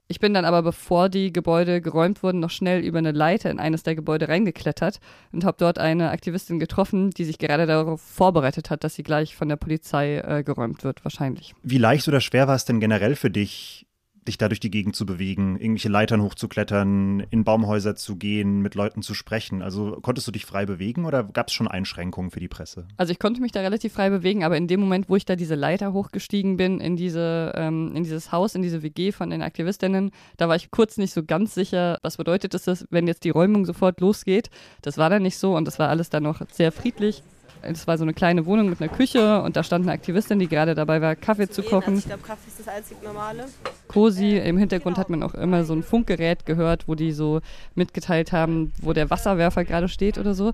Ich 0.08 0.18
bin 0.18 0.34
dann 0.34 0.44
aber, 0.44 0.64
bevor 0.64 1.08
die 1.08 1.32
Gebäude 1.32 1.80
geräumt 1.80 2.24
wurden, 2.24 2.40
noch 2.40 2.50
schnell 2.50 2.80
über 2.80 2.98
eine 2.98 3.12
Leiter 3.12 3.52
in 3.52 3.60
eines 3.60 3.84
der 3.84 3.94
Gebäude 3.94 4.26
reingeklettert 4.26 4.98
und 5.30 5.44
habe 5.44 5.58
dort 5.60 5.78
eine 5.78 6.10
Aktivistin 6.10 6.58
getroffen, 6.58 7.10
die 7.10 7.24
sich 7.24 7.38
gerade 7.38 7.66
darauf 7.66 8.00
vorbereitet 8.00 8.68
hat, 8.70 8.82
dass 8.82 8.96
sie 8.96 9.04
gleich 9.04 9.36
von 9.36 9.48
der 9.48 9.54
Polizei 9.54 10.16
äh, 10.16 10.42
geräumt 10.42 10.82
wird, 10.82 11.04
wahrscheinlich. 11.04 11.54
Wie 11.62 11.78
leicht 11.78 12.08
oder 12.08 12.20
schwer 12.20 12.48
war 12.48 12.56
es 12.56 12.64
denn 12.64 12.80
generell 12.80 13.14
für 13.14 13.30
dich, 13.30 13.86
dich 14.26 14.38
da 14.38 14.48
durch 14.48 14.60
die 14.60 14.70
Gegend 14.70 14.96
zu 14.96 15.06
bewegen, 15.06 15.58
irgendwelche 15.58 15.88
Leitern 15.88 16.22
hochzuklettern, 16.22 17.20
in 17.30 17.44
Baumhäuser 17.44 17.96
zu 17.96 18.16
gehen, 18.16 18.60
mit 18.60 18.74
Leuten 18.74 19.02
zu 19.02 19.14
sprechen? 19.14 19.62
Also 19.62 19.98
konntest 20.02 20.26
du 20.26 20.32
dich 20.32 20.46
frei 20.46 20.66
bewegen 20.66 21.04
oder 21.04 21.24
gab 21.24 21.48
es 21.48 21.54
schon 21.54 21.68
Einschränkungen 21.68 22.30
für 22.30 22.40
die 22.40 22.48
Presse? 22.48 22.86
Also 22.96 23.12
ich 23.12 23.18
konnte 23.18 23.40
mich 23.40 23.52
da 23.52 23.60
relativ 23.60 23.92
frei 23.92 24.10
bewegen, 24.10 24.44
aber 24.44 24.56
in 24.56 24.68
dem 24.68 24.80
Moment, 24.80 25.08
wo 25.08 25.16
ich 25.16 25.24
da 25.24 25.36
diese 25.36 25.54
Leiter 25.54 25.92
hochgestiegen 25.92 26.56
bin 26.56 26.80
in 26.80 26.96
diese, 26.96 27.52
ähm, 27.54 27.92
in 27.94 28.02
dieses 28.02 28.32
Haus, 28.32 28.54
in 28.54 28.62
diese 28.62 28.82
WG 28.82 29.12
von 29.12 29.30
den 29.30 29.42
Aktivistinnen, 29.42 30.10
da 30.36 30.48
war 30.48 30.56
ich 30.56 30.70
kurz 30.70 30.96
nicht 30.96 31.12
so 31.12 31.24
ganz 31.24 31.54
sicher, 31.54 31.98
was 32.02 32.16
bedeutet 32.16 32.54
es, 32.54 32.86
wenn 32.90 33.06
jetzt 33.06 33.24
die 33.24 33.30
Räumung 33.30 33.66
sofort 33.66 34.00
losgeht. 34.00 34.50
Das 34.82 34.98
war 34.98 35.10
dann 35.10 35.22
nicht 35.22 35.38
so 35.38 35.56
und 35.56 35.66
das 35.66 35.78
war 35.78 35.88
alles 35.88 36.10
dann 36.10 36.22
noch 36.22 36.40
sehr 36.50 36.72
friedlich. 36.72 37.22
Es 37.66 37.86
war 37.86 37.98
so 37.98 38.04
eine 38.04 38.14
kleine 38.14 38.46
Wohnung 38.46 38.68
mit 38.68 38.80
einer 38.80 38.92
Küche 38.92 39.42
und 39.42 39.56
da 39.56 39.62
stand 39.62 39.84
eine 39.84 39.92
Aktivistin, 39.92 40.38
die 40.38 40.48
gerade 40.48 40.74
dabei 40.74 41.00
war, 41.00 41.16
Kaffee 41.16 41.48
zu 41.48 41.62
kochen. 41.62 41.98
ich 41.98 42.06
glaube, 42.06 42.22
Kaffee 42.22 42.48
ist 42.48 42.60
das 42.60 42.68
einzig 42.68 43.02
Normale. 43.02 43.46
Cosi, 43.88 44.36
im 44.36 44.58
Hintergrund 44.58 44.98
hat 44.98 45.10
man 45.10 45.22
auch 45.22 45.34
immer 45.34 45.64
so 45.64 45.74
ein 45.74 45.82
Funkgerät 45.82 46.46
gehört, 46.46 46.88
wo 46.88 46.94
die 46.94 47.12
so 47.12 47.40
mitgeteilt 47.74 48.32
haben, 48.32 48.72
wo 48.80 48.92
der 48.92 49.10
Wasserwerfer 49.10 49.64
gerade 49.64 49.88
steht 49.88 50.18
oder 50.18 50.34
so. 50.34 50.52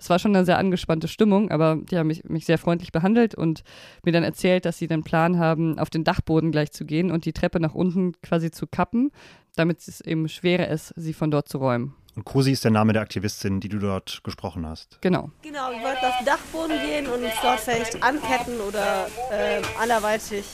Es 0.00 0.08
war 0.08 0.20
schon 0.20 0.34
eine 0.34 0.44
sehr 0.44 0.58
angespannte 0.58 1.08
Stimmung, 1.08 1.50
aber 1.50 1.76
die 1.90 1.98
haben 1.98 2.06
mich, 2.06 2.22
mich 2.24 2.46
sehr 2.46 2.58
freundlich 2.58 2.92
behandelt 2.92 3.34
und 3.34 3.64
mir 4.04 4.12
dann 4.12 4.22
erzählt, 4.22 4.64
dass 4.64 4.78
sie 4.78 4.86
den 4.86 5.02
Plan 5.02 5.38
haben, 5.38 5.78
auf 5.78 5.90
den 5.90 6.04
Dachboden 6.04 6.52
gleich 6.52 6.70
zu 6.70 6.84
gehen 6.84 7.10
und 7.10 7.24
die 7.24 7.32
Treppe 7.32 7.58
nach 7.58 7.74
unten 7.74 8.12
quasi 8.22 8.52
zu 8.52 8.68
kappen, 8.68 9.10
damit 9.56 9.80
es 9.88 10.00
eben 10.00 10.28
schwerer 10.28 10.68
ist, 10.68 10.94
sie 10.96 11.12
von 11.12 11.32
dort 11.32 11.48
zu 11.48 11.58
räumen. 11.58 11.94
Und 12.18 12.24
Cosi 12.24 12.50
ist 12.50 12.64
der 12.64 12.72
Name 12.72 12.92
der 12.92 13.02
Aktivistin, 13.02 13.60
die 13.60 13.68
du 13.68 13.78
dort 13.78 14.24
gesprochen 14.24 14.66
hast. 14.66 15.00
Genau. 15.02 15.30
Genau, 15.40 15.70
wir 15.70 15.80
wollten 15.82 16.04
auf 16.04 16.18
den 16.18 16.26
Dachboden 16.26 16.76
gehen 16.84 17.06
und 17.06 17.22
uns 17.22 17.32
dort 17.40 17.60
vielleicht 17.60 18.02
anketten 18.02 18.58
oder 18.60 19.06
äh, 19.30 19.62
anderweitig 19.80 20.44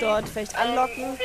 dort 0.00 0.28
vielleicht 0.28 0.58
anlocken 0.58 1.16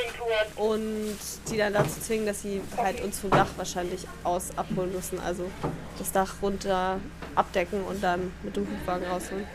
und 0.55 1.17
die 1.49 1.57
dann 1.57 1.73
dazu 1.73 1.99
zwingen, 1.99 2.27
dass 2.27 2.43
sie 2.43 2.61
halt 2.77 3.03
uns 3.03 3.21
vom 3.21 3.31
Dach 3.31 3.47
wahrscheinlich 3.57 4.05
aus 4.23 4.55
abholen 4.55 4.93
müssen. 4.93 5.19
Also 5.19 5.49
das 5.97 6.11
Dach 6.11 6.35
runter 6.43 6.99
abdecken 7.33 7.81
und 7.85 8.03
dann 8.03 8.31
mit 8.43 8.55
dem 8.55 8.67
Hubwagen 8.67 9.07
rausholen. 9.07 9.45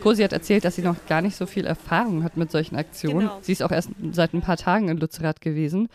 Cosi 0.00 0.24
hat 0.24 0.32
erzählt, 0.32 0.64
dass 0.64 0.74
sie 0.74 0.82
noch 0.82 0.96
gar 1.06 1.22
nicht 1.22 1.36
so 1.36 1.46
viel 1.46 1.64
Erfahrung 1.64 2.24
hat 2.24 2.36
mit 2.36 2.50
solchen 2.50 2.74
Aktionen. 2.74 3.20
Genau. 3.20 3.38
Sie 3.40 3.52
ist 3.52 3.62
auch 3.62 3.70
erst 3.70 3.90
seit 4.10 4.34
ein 4.34 4.40
paar 4.40 4.56
Tagen 4.56 4.88
in 4.88 4.96
Lützerath 4.96 5.40
gewesen. 5.40 5.88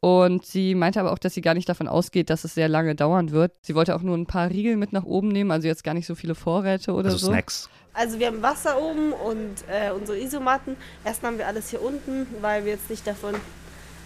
Und 0.00 0.46
sie 0.46 0.74
meinte 0.74 1.00
aber 1.00 1.12
auch, 1.12 1.18
dass 1.18 1.34
sie 1.34 1.40
gar 1.40 1.54
nicht 1.54 1.68
davon 1.68 1.88
ausgeht, 1.88 2.30
dass 2.30 2.44
es 2.44 2.54
sehr 2.54 2.68
lange 2.68 2.94
dauern 2.94 3.30
wird. 3.32 3.52
Sie 3.62 3.74
wollte 3.74 3.96
auch 3.96 4.02
nur 4.02 4.16
ein 4.16 4.26
paar 4.26 4.48
Riegel 4.50 4.76
mit 4.76 4.92
nach 4.92 5.04
oben 5.04 5.28
nehmen, 5.28 5.50
also 5.50 5.66
jetzt 5.66 5.82
gar 5.82 5.94
nicht 5.94 6.06
so 6.06 6.14
viele 6.14 6.34
Vorräte 6.36 6.92
oder 6.92 7.06
Also 7.06 7.18
so. 7.18 7.26
Snacks. 7.28 7.68
Also 7.94 8.20
wir 8.20 8.28
haben 8.28 8.42
Wasser 8.42 8.80
oben 8.80 9.12
und 9.12 9.56
äh, 9.68 9.90
unsere 9.90 10.20
Isomatten. 10.20 10.76
Erst 11.04 11.24
haben 11.24 11.36
wir 11.38 11.48
alles 11.48 11.70
hier 11.70 11.82
unten, 11.82 12.26
weil 12.40 12.64
wir 12.64 12.72
jetzt 12.72 12.90
nicht 12.90 13.04
davon 13.06 13.34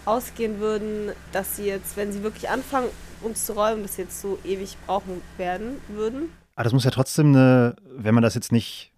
ausgehen 0.05 0.59
würden, 0.59 1.11
dass 1.31 1.57
sie 1.57 1.65
jetzt, 1.65 1.95
wenn 1.95 2.11
sie 2.11 2.23
wirklich 2.23 2.49
anfangen, 2.49 2.87
uns 3.21 3.45
zu 3.45 3.53
räumen, 3.53 3.83
das 3.83 3.97
jetzt 3.97 4.19
so 4.19 4.39
ewig 4.43 4.77
brauchen 4.87 5.21
werden 5.37 5.79
würden. 5.89 6.31
Aber 6.55 6.63
das 6.63 6.73
muss 6.73 6.83
ja 6.85 6.91
trotzdem 6.91 7.27
eine, 7.27 7.75
wenn 7.95 8.13
man 8.15 8.23
das 8.23 8.33
jetzt 8.35 8.51
nicht 8.51 8.91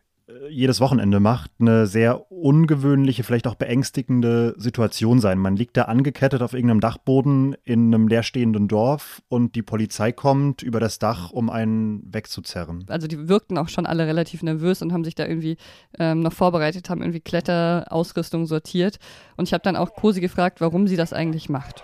jedes 0.56 0.80
Wochenende 0.80 1.20
macht, 1.20 1.52
eine 1.60 1.86
sehr 1.86 2.32
ungewöhnliche, 2.32 3.24
vielleicht 3.24 3.48
auch 3.48 3.56
beängstigende 3.56 4.56
Situation 4.58 5.20
sein. 5.20 5.38
Man 5.38 5.56
liegt 5.56 5.76
da 5.76 5.84
angekettet 5.84 6.42
auf 6.42 6.54
irgendeinem 6.54 6.80
Dachboden 6.80 7.56
in 7.64 7.94
einem 7.94 8.08
leerstehenden 8.08 8.68
Dorf 8.68 9.22
und 9.28 9.56
die 9.56 9.62
Polizei 9.62 10.12
kommt 10.14 10.64
über 10.64 10.80
das 10.80 10.98
Dach, 10.98 11.32
um 11.32 11.50
einen 11.50 12.02
wegzuzerren. 12.12 12.86
Also 12.88 13.08
die 13.08 13.28
wirkten 13.28 13.58
auch 13.58 13.68
schon 13.68 13.86
alle 13.86 14.08
relativ 14.08 14.44
nervös 14.44 14.82
und 14.82 14.94
haben 14.94 15.04
sich 15.04 15.16
da 15.16 15.26
irgendwie 15.26 15.58
ähm, 16.00 16.22
noch 16.22 16.34
vorbereitet, 16.34 16.90
haben 16.90 17.02
irgendwie 17.02 17.20
Kletterausrüstung 17.20 18.46
sortiert. 18.46 18.98
Und 19.36 19.50
ich 19.50 19.54
habe 19.54 19.64
dann 19.64 19.76
auch 19.76 19.94
Cosi 19.94 20.22
gefragt, 20.22 20.62
warum 20.62 20.88
sie 20.88 20.96
das 20.96 21.12
eigentlich 21.12 21.50
macht. 21.50 21.84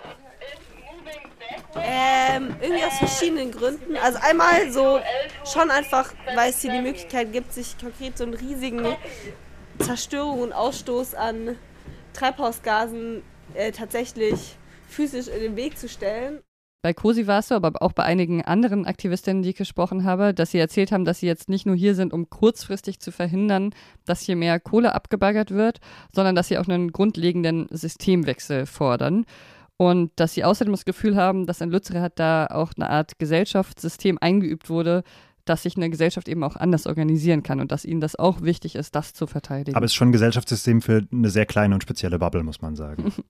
Ähm, 1.74 2.54
irgendwie 2.60 2.84
aus 2.84 2.98
verschiedenen 2.98 3.50
Gründen. 3.50 3.96
Also 3.96 4.18
einmal 4.22 4.70
so 4.70 5.00
schon 5.44 5.70
einfach, 5.70 6.12
weil 6.34 6.50
es 6.50 6.60
hier 6.60 6.72
die 6.72 6.80
Möglichkeit 6.80 7.32
gibt, 7.32 7.52
sich 7.52 7.76
konkret 7.78 8.18
so 8.18 8.24
einen 8.24 8.34
riesigen 8.34 8.86
Zerstörung 9.78 10.40
und 10.40 10.52
Ausstoß 10.52 11.14
an 11.14 11.56
Treibhausgasen 12.12 13.22
äh, 13.54 13.72
tatsächlich 13.72 14.56
physisch 14.88 15.28
in 15.28 15.40
den 15.40 15.56
Weg 15.56 15.78
zu 15.78 15.88
stellen. 15.88 16.40
Bei 16.84 16.92
Cosi 16.92 17.28
war 17.28 17.38
es 17.38 17.46
so, 17.46 17.54
aber 17.54 17.80
auch 17.80 17.92
bei 17.92 18.02
einigen 18.02 18.42
anderen 18.42 18.86
Aktivistinnen, 18.86 19.44
die 19.44 19.50
ich 19.50 19.56
gesprochen 19.56 20.02
habe, 20.02 20.34
dass 20.34 20.50
sie 20.50 20.58
erzählt 20.58 20.90
haben, 20.90 21.04
dass 21.04 21.20
sie 21.20 21.28
jetzt 21.28 21.48
nicht 21.48 21.64
nur 21.64 21.76
hier 21.76 21.94
sind, 21.94 22.12
um 22.12 22.28
kurzfristig 22.28 22.98
zu 22.98 23.12
verhindern, 23.12 23.72
dass 24.04 24.22
hier 24.22 24.34
mehr 24.34 24.58
Kohle 24.58 24.92
abgebaggert 24.92 25.52
wird, 25.52 25.78
sondern 26.12 26.34
dass 26.34 26.48
sie 26.48 26.58
auch 26.58 26.66
einen 26.66 26.90
grundlegenden 26.90 27.68
Systemwechsel 27.70 28.66
fordern. 28.66 29.26
Und 29.82 30.12
dass 30.14 30.34
sie 30.34 30.44
außerdem 30.44 30.72
das 30.72 30.84
Gefühl 30.84 31.16
haben, 31.16 31.44
dass 31.44 31.60
in 31.60 31.68
Lützerath 31.68 32.12
da 32.14 32.46
auch 32.46 32.70
eine 32.76 32.88
Art 32.88 33.18
Gesellschaftssystem 33.18 34.16
eingeübt 34.20 34.70
wurde, 34.70 35.02
dass 35.44 35.64
sich 35.64 35.76
eine 35.76 35.90
Gesellschaft 35.90 36.28
eben 36.28 36.44
auch 36.44 36.54
anders 36.54 36.86
organisieren 36.86 37.42
kann 37.42 37.58
und 37.58 37.72
dass 37.72 37.84
ihnen 37.84 38.00
das 38.00 38.14
auch 38.14 38.42
wichtig 38.42 38.76
ist, 38.76 38.94
das 38.94 39.12
zu 39.12 39.26
verteidigen. 39.26 39.76
Aber 39.76 39.84
es 39.84 39.90
ist 39.90 39.96
schon 39.96 40.10
ein 40.10 40.12
Gesellschaftssystem 40.12 40.82
für 40.82 41.04
eine 41.10 41.30
sehr 41.30 41.46
kleine 41.46 41.74
und 41.74 41.82
spezielle 41.82 42.20
Bubble, 42.20 42.44
muss 42.44 42.62
man 42.62 42.76
sagen. 42.76 43.12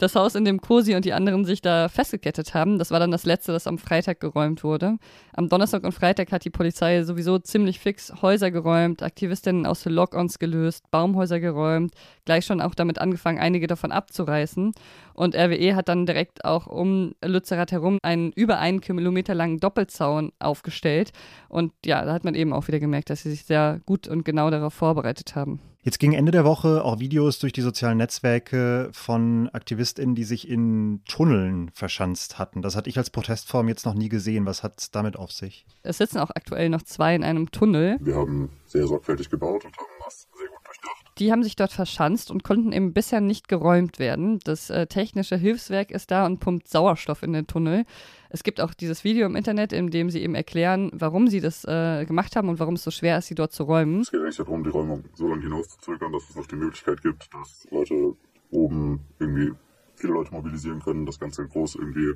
Das 0.00 0.14
Haus, 0.14 0.34
in 0.34 0.46
dem 0.46 0.62
Cosi 0.62 0.94
und 0.94 1.04
die 1.04 1.12
anderen 1.12 1.44
sich 1.44 1.60
da 1.60 1.90
festgekettet 1.90 2.54
haben, 2.54 2.78
das 2.78 2.90
war 2.90 3.00
dann 3.00 3.10
das 3.10 3.26
letzte, 3.26 3.52
das 3.52 3.66
am 3.66 3.76
Freitag 3.76 4.18
geräumt 4.18 4.64
wurde. 4.64 4.96
Am 5.34 5.50
Donnerstag 5.50 5.84
und 5.84 5.92
Freitag 5.92 6.32
hat 6.32 6.42
die 6.46 6.50
Polizei 6.50 7.02
sowieso 7.02 7.38
ziemlich 7.38 7.80
fix 7.80 8.10
Häuser 8.22 8.50
geräumt, 8.50 9.02
Aktivistinnen 9.02 9.66
aus 9.66 9.84
Lock-ons 9.84 10.38
gelöst, 10.38 10.90
Baumhäuser 10.90 11.38
geräumt, 11.38 11.92
gleich 12.24 12.46
schon 12.46 12.62
auch 12.62 12.74
damit 12.74 12.98
angefangen, 12.98 13.38
einige 13.38 13.66
davon 13.66 13.92
abzureißen. 13.92 14.72
Und 15.20 15.36
RWE 15.36 15.76
hat 15.76 15.90
dann 15.90 16.06
direkt 16.06 16.46
auch 16.46 16.66
um 16.66 17.14
Lützerath 17.22 17.72
herum 17.72 17.98
einen 18.00 18.32
über 18.32 18.58
einen 18.58 18.80
Kilometer 18.80 19.34
langen 19.34 19.58
Doppelzaun 19.58 20.32
aufgestellt. 20.38 21.12
Und 21.50 21.74
ja, 21.84 22.06
da 22.06 22.14
hat 22.14 22.24
man 22.24 22.34
eben 22.34 22.54
auch 22.54 22.68
wieder 22.68 22.80
gemerkt, 22.80 23.10
dass 23.10 23.24
sie 23.24 23.30
sich 23.30 23.44
sehr 23.44 23.82
gut 23.84 24.08
und 24.08 24.24
genau 24.24 24.48
darauf 24.48 24.72
vorbereitet 24.72 25.36
haben. 25.36 25.60
Jetzt 25.82 25.98
ging 25.98 26.14
Ende 26.14 26.32
der 26.32 26.46
Woche 26.46 26.82
auch 26.82 27.00
Videos 27.00 27.38
durch 27.38 27.52
die 27.52 27.60
sozialen 27.60 27.98
Netzwerke 27.98 28.88
von 28.92 29.50
AktivistInnen, 29.52 30.14
die 30.14 30.24
sich 30.24 30.48
in 30.48 31.02
Tunneln 31.06 31.70
verschanzt 31.74 32.38
hatten. 32.38 32.62
Das 32.62 32.74
hatte 32.74 32.88
ich 32.88 32.96
als 32.96 33.10
Protestform 33.10 33.68
jetzt 33.68 33.84
noch 33.84 33.94
nie 33.94 34.08
gesehen. 34.08 34.46
Was 34.46 34.62
hat 34.62 34.80
es 34.80 34.90
damit 34.90 35.16
auf 35.16 35.32
sich? 35.32 35.66
Es 35.82 35.98
sitzen 35.98 36.16
auch 36.16 36.30
aktuell 36.30 36.70
noch 36.70 36.82
zwei 36.82 37.14
in 37.14 37.24
einem 37.24 37.50
Tunnel. 37.50 37.98
Wir 38.00 38.14
haben 38.14 38.48
sehr 38.64 38.86
sorgfältig 38.86 39.28
gebaut 39.28 39.66
und 39.66 39.76
haben 39.76 39.86
das 40.02 40.28
sehr 40.34 40.48
gut 40.48 40.66
durchdacht. 40.66 40.99
Die 41.18 41.32
haben 41.32 41.42
sich 41.42 41.56
dort 41.56 41.72
verschanzt 41.72 42.30
und 42.30 42.44
konnten 42.44 42.72
eben 42.72 42.92
bisher 42.92 43.20
nicht 43.20 43.48
geräumt 43.48 43.98
werden. 43.98 44.38
Das 44.44 44.70
äh, 44.70 44.86
technische 44.86 45.36
Hilfswerk 45.36 45.90
ist 45.90 46.10
da 46.10 46.24
und 46.24 46.40
pumpt 46.40 46.68
Sauerstoff 46.68 47.22
in 47.22 47.32
den 47.32 47.46
Tunnel. 47.46 47.84
Es 48.30 48.42
gibt 48.42 48.60
auch 48.60 48.72
dieses 48.72 49.04
Video 49.04 49.26
im 49.26 49.36
Internet, 49.36 49.72
in 49.72 49.90
dem 49.90 50.08
sie 50.08 50.22
eben 50.22 50.34
erklären, 50.34 50.90
warum 50.94 51.28
sie 51.28 51.40
das 51.40 51.64
äh, 51.64 52.04
gemacht 52.06 52.36
haben 52.36 52.48
und 52.48 52.58
warum 52.58 52.74
es 52.74 52.84
so 52.84 52.90
schwer 52.90 53.18
ist, 53.18 53.26
sie 53.26 53.34
dort 53.34 53.52
zu 53.52 53.64
räumen. 53.64 54.00
Es 54.00 54.10
geht 54.10 54.20
eigentlich 54.20 54.36
darum, 54.36 54.62
die 54.62 54.70
Räumung 54.70 55.04
so 55.14 55.28
lange 55.28 55.42
hinauszuzögern, 55.42 56.12
dass 56.12 56.30
es 56.30 56.36
auch 56.36 56.46
die 56.46 56.56
Möglichkeit 56.56 57.02
gibt, 57.02 57.28
dass 57.34 57.66
Leute 57.70 58.14
oben 58.50 59.00
irgendwie 59.18 59.52
viele 59.96 60.14
Leute 60.14 60.32
mobilisieren 60.32 60.80
können, 60.80 61.06
das 61.06 61.18
Ganze 61.18 61.46
groß 61.46 61.76
irgendwie 61.76 62.14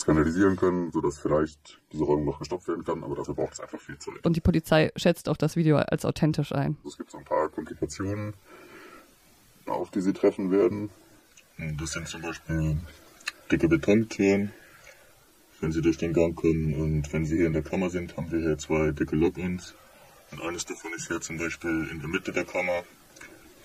skandalisieren 0.00 0.56
können, 0.56 0.90
sodass 0.92 1.18
vielleicht 1.18 1.80
diese 1.92 2.04
Räumung 2.04 2.26
noch 2.26 2.38
gestoppt 2.38 2.68
werden 2.68 2.84
kann, 2.84 3.04
aber 3.04 3.16
dafür 3.16 3.34
braucht 3.34 3.54
es 3.54 3.60
einfach 3.60 3.80
viel 3.80 3.98
Zeit. 3.98 4.24
Und 4.24 4.36
die 4.36 4.40
Polizei 4.40 4.90
schätzt 4.96 5.28
auch 5.28 5.36
das 5.36 5.56
Video 5.56 5.76
als 5.76 6.04
authentisch 6.04 6.52
ein. 6.52 6.76
Es 6.86 6.96
gibt 6.96 7.10
so 7.10 7.18
ein 7.18 7.24
paar 7.24 7.48
Komplikationen, 7.48 8.34
auf 9.66 9.90
die 9.90 10.00
sie 10.00 10.12
treffen 10.12 10.50
werden. 10.50 10.90
Das 11.78 11.92
sind 11.92 12.08
zum 12.08 12.22
Beispiel 12.22 12.78
dicke 13.50 13.68
Betontüren, 13.68 14.52
wenn 15.60 15.72
sie 15.72 15.82
durch 15.82 15.98
den 15.98 16.12
Gang 16.12 16.38
können. 16.40 16.74
Und 16.74 17.12
wenn 17.12 17.26
sie 17.26 17.36
hier 17.36 17.46
in 17.46 17.52
der 17.52 17.62
Kammer 17.62 17.90
sind, 17.90 18.16
haben 18.16 18.30
wir 18.30 18.40
hier 18.40 18.58
zwei 18.58 18.92
dicke 18.92 19.16
Lock-ins. 19.16 19.74
Und 20.30 20.42
eines 20.42 20.64
davon 20.66 20.92
ist 20.94 21.08
hier 21.08 21.20
zum 21.20 21.38
Beispiel 21.38 21.88
in 21.90 22.00
der 22.00 22.08
Mitte 22.08 22.32
der 22.32 22.44
Kammer, 22.44 22.84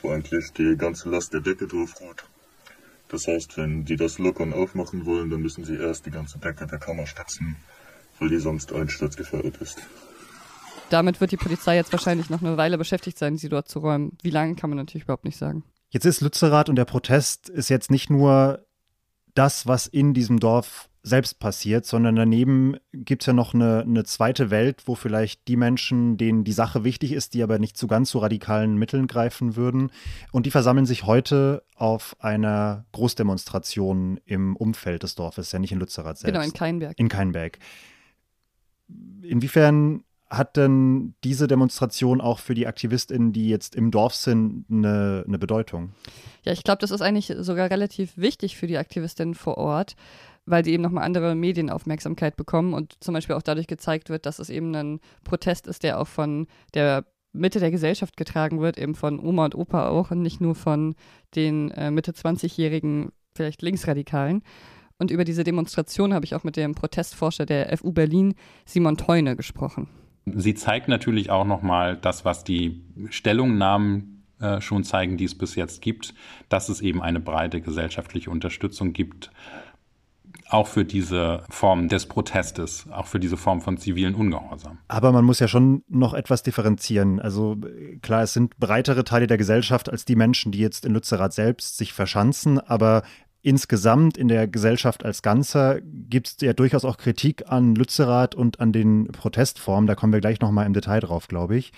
wo 0.02 0.10
eigentlich 0.12 0.52
die 0.54 0.76
ganze 0.78 1.10
Last 1.10 1.34
der 1.34 1.42
Decke 1.42 1.68
drauf 1.68 2.00
ruht. 2.02 2.26
Das 3.14 3.28
heißt, 3.28 3.58
wenn 3.58 3.86
die 3.86 3.96
das 3.96 4.18
Lockern 4.18 4.54
aufmachen 4.54 5.06
wollen, 5.06 5.30
dann 5.30 5.40
müssen 5.40 5.64
sie 5.64 5.76
erst 5.76 6.08
die 6.08 6.10
ganze 6.10 6.40
Decke 6.40 6.66
der 6.66 6.80
Kammer 6.80 7.06
stützen, 7.06 7.58
weil 8.18 8.30
die 8.30 8.40
sonst 8.40 8.74
einsturzgefährdet 8.74 9.58
ist. 9.58 9.78
Damit 10.90 11.22
wird 11.22 11.32
die 11.32 11.38
Polizei 11.38 11.76
jetzt 11.76 11.92
wahrscheinlich 11.92 12.32
noch 12.32 12.42
eine 12.42 12.58
Weile 12.58 12.76
beschäftigt 12.80 13.20
sein, 13.20 13.38
sie 13.38 13.50
dort 13.50 13.70
zu 13.70 13.78
räumen. 13.78 14.18
Wie 14.24 14.32
lange 14.32 14.56
kann 14.56 14.72
man 14.72 14.78
natürlich 14.78 15.04
überhaupt 15.04 15.26
nicht 15.26 15.38
sagen. 15.38 15.64
Jetzt 15.92 16.06
ist 16.06 16.22
Lützerath 16.22 16.70
und 16.70 16.76
der 16.76 16.86
Protest 16.86 17.50
ist 17.50 17.70
jetzt 17.70 17.92
nicht 17.92 18.10
nur 18.10 18.66
das, 19.36 19.68
was 19.68 19.86
in 19.86 20.16
diesem 20.16 20.40
Dorf 20.40 20.90
selbst 21.06 21.40
passiert, 21.40 21.86
sondern 21.86 22.16
daneben 22.16 22.78
gibt 22.94 23.24
es 23.24 23.28
ja 23.28 23.34
noch 23.34 23.54
eine, 23.54 23.82
eine 23.82 24.06
zweite 24.06 24.50
Welt, 24.52 24.84
wo 24.86 24.96
vielleicht 24.96 25.50
die 25.50 25.58
Menschen, 25.58 26.16
denen 26.16 26.46
die 26.46 26.54
Sache 26.54 26.86
wichtig 26.86 27.12
ist, 27.12 27.34
die 27.34 27.44
aber 27.44 27.60
nicht 27.60 27.78
zu 27.78 27.88
ganz 27.88 28.10
so 28.10 28.20
radikalen 28.20 28.78
Mitteln 28.78 29.08
greifen 29.08 29.58
würden. 29.58 29.92
Und 30.32 30.46
die 30.46 30.52
versammeln 30.52 30.86
sich 30.86 31.06
heute 31.06 31.64
auf 31.76 32.16
einer 32.20 32.86
Großdemonstration 32.94 34.22
im 34.26 34.56
Umfeld 34.56 35.04
des 35.04 35.16
Dorfes, 35.16 35.52
ja 35.52 35.60
nicht 35.60 35.74
in 35.74 35.80
Lützerath 35.80 36.20
selbst. 36.20 36.34
Genau, 36.34 36.46
in 36.46 36.54
Keinberg. 36.54 36.98
In 36.98 37.10
Keinberg. 37.10 37.60
Inwiefern 39.22 40.04
Hat 40.30 40.58
denn 40.58 41.14
diese 41.24 41.48
Demonstration 41.48 42.20
auch 42.22 42.40
für 42.40 42.56
die 42.56 42.66
AktivistInnen, 42.66 43.34
die 43.34 43.50
jetzt 43.50 43.76
im 43.76 43.92
Dorf 43.92 44.16
sind, 44.16 44.66
eine, 44.72 45.24
eine 45.28 45.38
Bedeutung? 45.38 45.92
Ja, 46.44 46.54
ich 46.54 46.64
glaube, 46.64 46.80
das 46.80 46.90
ist 46.90 47.02
eigentlich 47.02 47.32
sogar 47.38 47.70
relativ 47.70 48.18
wichtig 48.18 48.58
für 48.58 48.66
die 48.66 48.78
Aktivistinnen 48.78 49.36
vor 49.36 49.60
Ort, 49.60 49.96
weil 50.46 50.66
sie 50.66 50.72
eben 50.74 50.84
nochmal 50.84 51.04
andere 51.04 51.36
Medienaufmerksamkeit 51.36 52.36
bekommen 52.36 52.74
und 52.74 52.96
zum 53.00 53.14
Beispiel 53.14 53.36
auch 53.36 53.42
dadurch 53.42 53.68
gezeigt 53.68 54.10
wird, 54.10 54.26
dass 54.26 54.40
es 54.40 54.50
eben 54.50 54.76
ein 54.76 55.00
Protest 55.24 55.68
ist, 55.68 55.84
der 55.84 56.00
auch 56.00 56.08
von 56.08 56.48
der 56.74 57.06
Mitte 57.34 57.60
der 57.60 57.72
Gesellschaft 57.72 58.16
getragen 58.16 58.62
wird, 58.62 58.78
eben 58.78 58.96
von 58.96 59.20
Oma 59.20 59.46
und 59.46 59.56
Opa 59.56 59.90
auch 59.90 60.12
und 60.12 60.22
nicht 60.22 60.40
nur 60.40 60.56
von 60.56 60.96
den 61.36 61.72
äh, 61.72 61.90
Mitte 61.90 62.12
20-jährigen, 62.12 63.12
vielleicht 63.34 63.62
Linksradikalen. 63.62 64.44
Und 65.00 65.10
über 65.10 65.26
diese 65.26 65.44
Demonstration 65.44 66.14
habe 66.14 66.26
ich 66.26 66.36
auch 66.36 66.44
mit 66.44 66.56
dem 66.56 66.76
Protestforscher 66.76 67.46
der 67.46 67.76
FU 67.78 67.92
Berlin, 67.92 68.36
Simon 68.66 68.98
Teune, 68.98 69.36
gesprochen. 69.36 69.90
Sie 70.26 70.54
zeigt 70.54 70.88
natürlich 70.88 71.32
auch 71.32 71.46
nochmal 71.46 71.98
das, 71.98 72.24
was 72.24 72.44
die 72.44 72.84
Stellungnahmen 73.10 74.24
äh, 74.40 74.62
schon 74.62 74.84
zeigen, 74.84 75.18
die 75.18 75.26
es 75.26 75.36
bis 75.36 75.56
jetzt 75.56 75.82
gibt, 75.82 76.14
dass 76.50 76.70
es 76.70 76.82
eben 76.82 77.02
eine 77.02 77.20
breite 77.20 77.62
gesellschaftliche 77.62 78.30
Unterstützung 78.30 78.94
gibt 78.94 79.32
auch 80.54 80.68
für 80.68 80.86
diese 80.86 81.44
Form 81.50 81.90
des 81.90 82.06
Protestes, 82.06 82.86
auch 82.92 83.08
für 83.08 83.20
diese 83.20 83.38
Form 83.38 83.62
von 83.62 83.78
zivilen 83.78 84.16
Ungehorsam. 84.16 84.78
Aber 84.88 85.12
man 85.12 85.26
muss 85.26 85.40
ja 85.40 85.48
schon 85.48 85.84
noch 85.88 86.14
etwas 86.14 86.44
differenzieren. 86.44 87.20
Also 87.20 87.58
klar, 88.02 88.24
es 88.24 88.34
sind 88.34 88.58
breitere 88.58 89.04
Teile 89.04 89.28
der 89.28 89.38
Gesellschaft 89.38 89.90
als 89.90 90.06
die 90.06 90.16
Menschen, 90.16 90.52
die 90.52 90.60
jetzt 90.60 90.86
in 90.86 90.94
Lützerath 90.94 91.34
selbst 91.34 91.78
sich 91.78 91.94
verschanzen, 91.94 92.60
aber 92.60 93.04
insgesamt 93.42 94.18
in 94.18 94.30
der 94.30 94.48
Gesellschaft 94.48 95.04
als 95.04 95.22
Ganzer 95.22 95.82
gibt 95.82 96.28
es 96.28 96.38
ja 96.40 96.54
durchaus 96.54 96.86
auch 96.86 96.98
Kritik 96.98 97.52
an 97.52 97.76
Lützerath 97.76 98.36
und 98.36 98.60
an 98.60 98.72
den 98.72 99.08
Protestformen. 99.08 99.88
Da 99.88 99.96
kommen 99.96 100.14
wir 100.14 100.22
gleich 100.22 100.40
nochmal 100.40 100.66
im 100.66 100.74
Detail 100.74 101.02
drauf, 101.02 101.28
glaube 101.28 101.58
ich. 101.58 101.74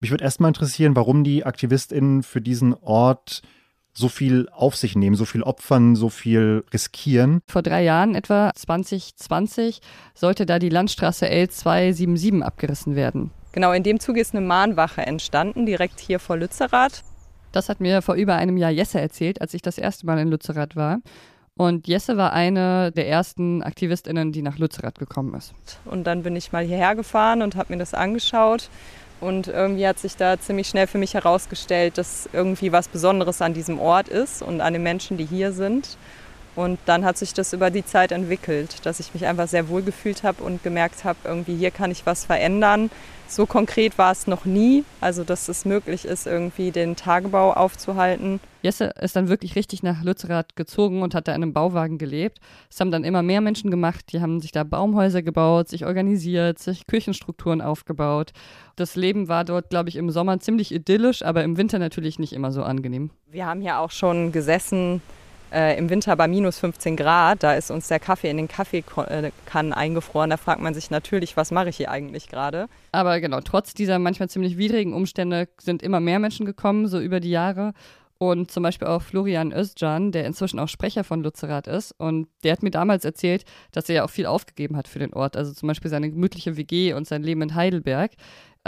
Mich 0.00 0.10
würde 0.10 0.24
erstmal 0.24 0.50
interessieren, 0.50 0.94
warum 0.96 1.24
die 1.24 1.46
AktivistInnen 1.46 2.22
für 2.22 2.40
diesen 2.40 2.74
Ort 2.74 3.42
so 3.98 4.08
viel 4.08 4.48
auf 4.52 4.76
sich 4.76 4.96
nehmen, 4.96 5.16
so 5.16 5.24
viel 5.24 5.42
opfern, 5.42 5.96
so 5.96 6.08
viel 6.08 6.64
riskieren. 6.72 7.40
Vor 7.48 7.62
drei 7.62 7.82
Jahren, 7.82 8.14
etwa 8.14 8.52
2020, 8.54 9.80
sollte 10.14 10.46
da 10.46 10.58
die 10.58 10.68
Landstraße 10.68 11.26
L277 11.26 12.42
abgerissen 12.42 12.94
werden. 12.94 13.32
Genau, 13.52 13.72
in 13.72 13.82
dem 13.82 13.98
Zuge 13.98 14.20
ist 14.20 14.34
eine 14.34 14.46
Mahnwache 14.46 15.02
entstanden, 15.02 15.66
direkt 15.66 15.98
hier 15.98 16.20
vor 16.20 16.36
Lützerath. 16.36 17.02
Das 17.50 17.68
hat 17.68 17.80
mir 17.80 18.02
vor 18.02 18.14
über 18.14 18.36
einem 18.36 18.56
Jahr 18.56 18.70
Jesse 18.70 19.00
erzählt, 19.00 19.40
als 19.40 19.52
ich 19.54 19.62
das 19.62 19.78
erste 19.78 20.06
Mal 20.06 20.18
in 20.18 20.28
Lützerath 20.28 20.76
war. 20.76 21.00
Und 21.56 21.88
Jesse 21.88 22.16
war 22.16 22.32
eine 22.32 22.92
der 22.92 23.08
ersten 23.08 23.64
AktivistInnen, 23.64 24.30
die 24.30 24.42
nach 24.42 24.58
Lützerath 24.58 25.00
gekommen 25.00 25.34
ist. 25.34 25.54
Und 25.86 26.06
dann 26.06 26.22
bin 26.22 26.36
ich 26.36 26.52
mal 26.52 26.64
hierher 26.64 26.94
gefahren 26.94 27.42
und 27.42 27.56
habe 27.56 27.72
mir 27.72 27.78
das 27.80 27.94
angeschaut 27.94 28.70
und 29.20 29.48
irgendwie 29.48 29.86
hat 29.86 29.98
sich 29.98 30.16
da 30.16 30.38
ziemlich 30.38 30.68
schnell 30.68 30.86
für 30.86 30.98
mich 30.98 31.14
herausgestellt, 31.14 31.98
dass 31.98 32.28
irgendwie 32.32 32.72
was 32.72 32.88
Besonderes 32.88 33.42
an 33.42 33.54
diesem 33.54 33.80
Ort 33.80 34.08
ist 34.08 34.42
und 34.42 34.60
an 34.60 34.72
den 34.72 34.82
Menschen, 34.82 35.16
die 35.16 35.24
hier 35.24 35.52
sind. 35.52 35.96
Und 36.54 36.78
dann 36.86 37.04
hat 37.04 37.16
sich 37.16 37.34
das 37.34 37.52
über 37.52 37.70
die 37.70 37.84
Zeit 37.84 38.10
entwickelt, 38.10 38.84
dass 38.84 39.00
ich 39.00 39.14
mich 39.14 39.26
einfach 39.26 39.46
sehr 39.46 39.68
wohl 39.68 39.82
gefühlt 39.82 40.22
habe 40.22 40.42
und 40.42 40.62
gemerkt 40.62 41.04
habe, 41.04 41.18
irgendwie 41.24 41.56
hier 41.56 41.70
kann 41.70 41.90
ich 41.90 42.04
was 42.04 42.24
verändern. 42.24 42.90
So 43.30 43.44
konkret 43.44 43.98
war 43.98 44.10
es 44.10 44.26
noch 44.26 44.46
nie, 44.46 44.84
also 45.02 45.22
dass 45.22 45.48
es 45.48 45.66
möglich 45.66 46.06
ist, 46.06 46.26
irgendwie 46.26 46.70
den 46.70 46.96
Tagebau 46.96 47.52
aufzuhalten. 47.52 48.40
Jesse 48.62 48.86
ist 49.00 49.16
dann 49.16 49.28
wirklich 49.28 49.54
richtig 49.54 49.82
nach 49.82 50.02
Lützerath 50.02 50.56
gezogen 50.56 51.02
und 51.02 51.14
hat 51.14 51.28
da 51.28 51.32
in 51.32 51.42
einem 51.42 51.52
Bauwagen 51.52 51.98
gelebt. 51.98 52.38
Es 52.70 52.80
haben 52.80 52.90
dann 52.90 53.04
immer 53.04 53.22
mehr 53.22 53.42
Menschen 53.42 53.70
gemacht, 53.70 54.06
die 54.12 54.22
haben 54.22 54.40
sich 54.40 54.50
da 54.50 54.64
Baumhäuser 54.64 55.22
gebaut, 55.22 55.68
sich 55.68 55.84
organisiert, 55.84 56.58
sich 56.58 56.86
Küchenstrukturen 56.86 57.60
aufgebaut. 57.60 58.32
Das 58.76 58.96
Leben 58.96 59.28
war 59.28 59.44
dort, 59.44 59.68
glaube 59.68 59.90
ich, 59.90 59.96
im 59.96 60.10
Sommer 60.10 60.40
ziemlich 60.40 60.72
idyllisch, 60.72 61.22
aber 61.22 61.44
im 61.44 61.58
Winter 61.58 61.78
natürlich 61.78 62.18
nicht 62.18 62.32
immer 62.32 62.50
so 62.50 62.62
angenehm. 62.62 63.10
Wir 63.30 63.44
haben 63.44 63.60
hier 63.60 63.78
auch 63.78 63.90
schon 63.90 64.32
gesessen, 64.32 65.02
äh, 65.52 65.78
im 65.78 65.90
Winter 65.90 66.14
bei 66.16 66.28
minus 66.28 66.58
15 66.58 66.96
Grad, 66.96 67.42
da 67.42 67.54
ist 67.54 67.70
uns 67.70 67.88
der 67.88 68.00
Kaffee 68.00 68.30
in 68.30 68.36
den 68.36 68.48
Kaffeekannen 68.48 69.72
eingefroren. 69.72 70.30
Da 70.30 70.36
fragt 70.36 70.60
man 70.60 70.74
sich 70.74 70.90
natürlich, 70.90 71.36
was 71.36 71.50
mache 71.50 71.68
ich 71.68 71.76
hier 71.76 71.90
eigentlich 71.90 72.28
gerade? 72.28 72.68
Aber 72.92 73.20
genau, 73.20 73.40
trotz 73.40 73.74
dieser 73.74 73.98
manchmal 73.98 74.28
ziemlich 74.28 74.58
widrigen 74.58 74.92
Umstände 74.92 75.48
sind 75.58 75.82
immer 75.82 76.00
mehr 76.00 76.18
Menschen 76.18 76.46
gekommen, 76.46 76.88
so 76.88 76.98
über 77.00 77.20
die 77.20 77.30
Jahre. 77.30 77.72
Und 78.20 78.50
zum 78.50 78.64
Beispiel 78.64 78.88
auch 78.88 79.02
Florian 79.02 79.52
Özcan, 79.52 80.10
der 80.10 80.26
inzwischen 80.26 80.58
auch 80.58 80.68
Sprecher 80.68 81.04
von 81.04 81.22
Lützerath 81.22 81.68
ist. 81.68 81.92
Und 81.98 82.26
der 82.42 82.52
hat 82.52 82.64
mir 82.64 82.72
damals 82.72 83.04
erzählt, 83.04 83.44
dass 83.70 83.88
er 83.88 83.94
ja 83.94 84.04
auch 84.04 84.10
viel 84.10 84.26
aufgegeben 84.26 84.76
hat 84.76 84.88
für 84.88 84.98
den 84.98 85.14
Ort. 85.14 85.36
Also 85.36 85.52
zum 85.52 85.68
Beispiel 85.68 85.90
seine 85.90 86.10
gemütliche 86.10 86.56
WG 86.56 86.94
und 86.94 87.06
sein 87.06 87.22
Leben 87.22 87.42
in 87.42 87.54
Heidelberg 87.54 88.12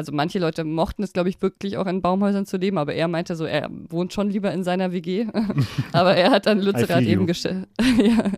also 0.01 0.13
manche 0.13 0.39
Leute 0.39 0.65
mochten 0.65 1.03
es, 1.03 1.13
glaube 1.13 1.29
ich, 1.29 1.43
wirklich 1.43 1.77
auch 1.77 1.87
in 1.87 2.01
Baumhäusern 2.01 2.47
zu 2.47 2.57
leben, 2.57 2.79
aber 2.79 2.95
er 2.95 3.07
meinte 3.07 3.37
so, 3.37 3.45
er 3.45 3.69
wohnt 3.71 4.15
schon 4.15 4.31
lieber 4.31 4.51
in 4.51 4.65
seiner 4.65 4.93
WG. 4.93 5.27
aber 5.93 6.17
er 6.17 6.31
hat 6.31 6.47
dann 6.47 6.59
Lützerath 6.59 7.03
eben 7.03 7.27
geschätzt, 7.27 7.69
ja, 8.03 8.31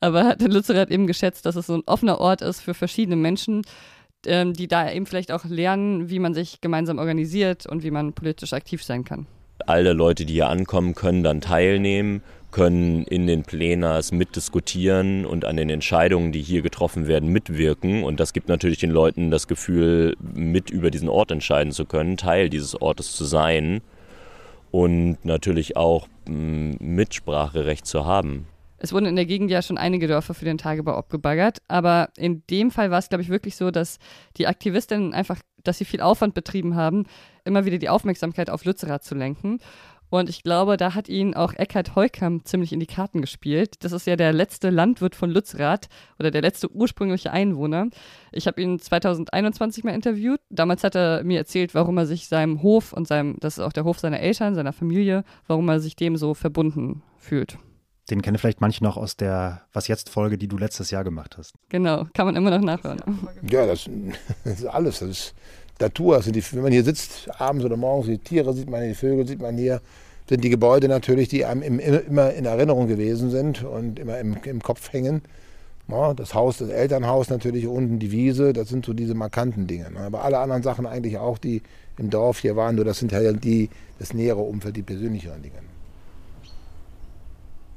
aber 0.00 0.24
hat 0.24 0.40
in 0.40 0.52
Lützerath 0.52 0.90
eben 0.90 1.08
geschätzt, 1.08 1.46
dass 1.46 1.56
es 1.56 1.66
so 1.66 1.74
ein 1.74 1.82
offener 1.86 2.20
Ort 2.20 2.42
ist 2.42 2.60
für 2.60 2.74
verschiedene 2.74 3.16
Menschen, 3.16 3.62
ähm, 4.26 4.52
die 4.52 4.68
da 4.68 4.90
eben 4.90 5.04
vielleicht 5.04 5.32
auch 5.32 5.44
lernen, 5.46 6.10
wie 6.10 6.18
man 6.20 6.32
sich 6.32 6.60
gemeinsam 6.60 6.98
organisiert 6.98 7.66
und 7.66 7.82
wie 7.82 7.90
man 7.90 8.12
politisch 8.12 8.52
aktiv 8.52 8.84
sein 8.84 9.04
kann. 9.04 9.26
Alle 9.70 9.92
Leute, 9.92 10.26
die 10.26 10.32
hier 10.32 10.48
ankommen, 10.48 10.96
können 10.96 11.22
dann 11.22 11.40
teilnehmen 11.40 12.22
können 12.50 13.04
in 13.04 13.28
den 13.28 13.44
Plenas 13.44 14.10
mitdiskutieren 14.10 15.24
und 15.24 15.44
an 15.44 15.56
den 15.56 15.70
Entscheidungen, 15.70 16.32
die 16.32 16.42
hier 16.42 16.62
getroffen 16.62 17.06
werden, 17.06 17.28
mitwirken. 17.28 18.02
Und 18.02 18.18
das 18.18 18.32
gibt 18.32 18.48
natürlich 18.48 18.78
den 18.78 18.90
Leuten 18.90 19.30
das 19.30 19.46
Gefühl, 19.46 20.16
mit 20.20 20.70
über 20.70 20.90
diesen 20.90 21.08
Ort 21.08 21.30
entscheiden 21.30 21.70
zu 21.70 21.84
können, 21.84 22.16
Teil 22.16 22.50
dieses 22.50 22.82
Ortes 22.82 23.14
zu 23.14 23.24
sein 23.24 23.80
und 24.72 25.18
natürlich 25.24 25.76
auch 25.76 26.08
mm, 26.26 26.72
Mitspracherecht 26.80 27.86
zu 27.86 28.04
haben. 28.04 28.46
Es 28.82 28.94
wurden 28.94 29.06
in 29.06 29.16
der 29.16 29.26
Gegend 29.26 29.50
ja 29.50 29.60
schon 29.60 29.76
einige 29.76 30.06
Dörfer 30.06 30.32
für 30.32 30.46
den 30.46 30.56
Tagebau 30.56 30.94
abgebaggert, 30.94 31.58
aber 31.68 32.08
in 32.16 32.42
dem 32.48 32.70
Fall 32.70 32.90
war 32.90 32.98
es, 32.98 33.10
glaube 33.10 33.22
ich, 33.22 33.28
wirklich 33.28 33.54
so, 33.54 33.70
dass 33.70 33.98
die 34.38 34.46
Aktivistinnen 34.46 35.12
einfach, 35.12 35.38
dass 35.62 35.76
sie 35.78 35.84
viel 35.84 36.00
Aufwand 36.00 36.32
betrieben 36.32 36.74
haben, 36.74 37.04
immer 37.44 37.66
wieder 37.66 37.76
die 37.76 37.90
Aufmerksamkeit 37.90 38.48
auf 38.48 38.64
Lützerath 38.64 39.04
zu 39.04 39.14
lenken. 39.14 39.58
Und 40.08 40.28
ich 40.28 40.42
glaube, 40.42 40.76
da 40.76 40.94
hat 40.94 41.08
ihn 41.08 41.34
auch 41.34 41.52
Eckhard 41.52 41.94
Heukamp 41.94 42.48
ziemlich 42.48 42.72
in 42.72 42.80
die 42.80 42.86
Karten 42.86 43.20
gespielt. 43.20 43.84
Das 43.84 43.92
ist 43.92 44.08
ja 44.08 44.16
der 44.16 44.32
letzte 44.32 44.70
Landwirt 44.70 45.14
von 45.14 45.30
Lützerath 45.30 45.88
oder 46.18 46.32
der 46.32 46.42
letzte 46.42 46.70
ursprüngliche 46.72 47.30
Einwohner. 47.30 47.86
Ich 48.32 48.48
habe 48.48 48.60
ihn 48.60 48.80
2021 48.80 49.84
mal 49.84 49.94
interviewt. 49.94 50.40
Damals 50.50 50.82
hat 50.82 50.96
er 50.96 51.22
mir 51.22 51.38
erzählt, 51.38 51.74
warum 51.74 51.96
er 51.96 52.06
sich 52.06 52.26
seinem 52.26 52.62
Hof 52.62 52.92
und 52.92 53.06
seinem, 53.06 53.36
das 53.38 53.58
ist 53.58 53.64
auch 53.64 53.72
der 53.72 53.84
Hof 53.84 54.00
seiner 54.00 54.18
Eltern, 54.18 54.56
seiner 54.56 54.72
Familie, 54.72 55.22
warum 55.46 55.68
er 55.68 55.78
sich 55.78 55.94
dem 55.94 56.16
so 56.16 56.34
verbunden 56.34 57.02
fühlt. 57.16 57.58
Den 58.10 58.22
kennen 58.22 58.38
vielleicht 58.38 58.60
manche 58.60 58.82
noch 58.82 58.96
aus 58.96 59.16
der 59.16 59.62
Was 59.72 59.86
jetzt 59.88 60.08
Folge, 60.08 60.36
die 60.36 60.48
du 60.48 60.58
letztes 60.58 60.90
Jahr 60.90 61.04
gemacht 61.04 61.36
hast. 61.38 61.54
Genau, 61.68 62.06
kann 62.12 62.26
man 62.26 62.36
immer 62.36 62.50
noch 62.50 62.60
nachhören. 62.60 63.00
Ja, 63.48 63.66
das, 63.66 63.88
das 64.44 64.60
ist 64.60 64.66
alles. 64.66 64.98
Das 64.98 65.08
ist 65.08 65.34
Natur. 65.80 66.16
Also 66.16 66.30
die, 66.30 66.42
wenn 66.52 66.62
man 66.62 66.72
hier 66.72 66.84
sitzt, 66.84 67.30
abends 67.40 67.64
oder 67.64 67.76
morgens, 67.76 68.06
die 68.06 68.18
Tiere 68.18 68.52
sieht 68.52 68.68
man, 68.68 68.82
die 68.82 68.94
Vögel 68.94 69.26
sieht 69.26 69.40
man 69.40 69.56
hier, 69.56 69.80
sind 70.28 70.44
die 70.44 70.50
Gebäude 70.50 70.88
natürlich, 70.88 71.28
die 71.28 71.44
einem 71.44 71.62
im, 71.62 71.78
immer 71.78 72.32
in 72.32 72.44
Erinnerung 72.44 72.88
gewesen 72.88 73.30
sind 73.30 73.64
und 73.64 73.98
immer 73.98 74.18
im, 74.18 74.36
im 74.44 74.62
Kopf 74.62 74.92
hängen. 74.92 75.22
Ja, 75.88 76.14
das 76.14 76.34
Haus, 76.34 76.58
das 76.58 76.68
Elternhaus 76.68 77.30
natürlich 77.30 77.66
unten, 77.66 77.98
die 77.98 78.12
Wiese, 78.12 78.52
das 78.52 78.68
sind 78.68 78.86
so 78.86 78.92
diese 78.92 79.14
markanten 79.14 79.66
Dinge. 79.66 79.90
Ne? 79.90 80.00
Aber 80.00 80.22
alle 80.22 80.38
anderen 80.38 80.62
Sachen 80.62 80.86
eigentlich 80.86 81.18
auch, 81.18 81.36
die 81.36 81.62
im 81.98 82.10
Dorf 82.10 82.38
hier 82.38 82.54
waren, 82.54 82.76
nur 82.76 82.84
das 82.84 82.98
sind 82.98 83.10
ja 83.10 83.32
die, 83.32 83.70
das 83.98 84.14
nähere 84.14 84.40
Umfeld, 84.40 84.76
die 84.76 84.82
persönlicheren 84.82 85.42
Dinge. 85.42 85.56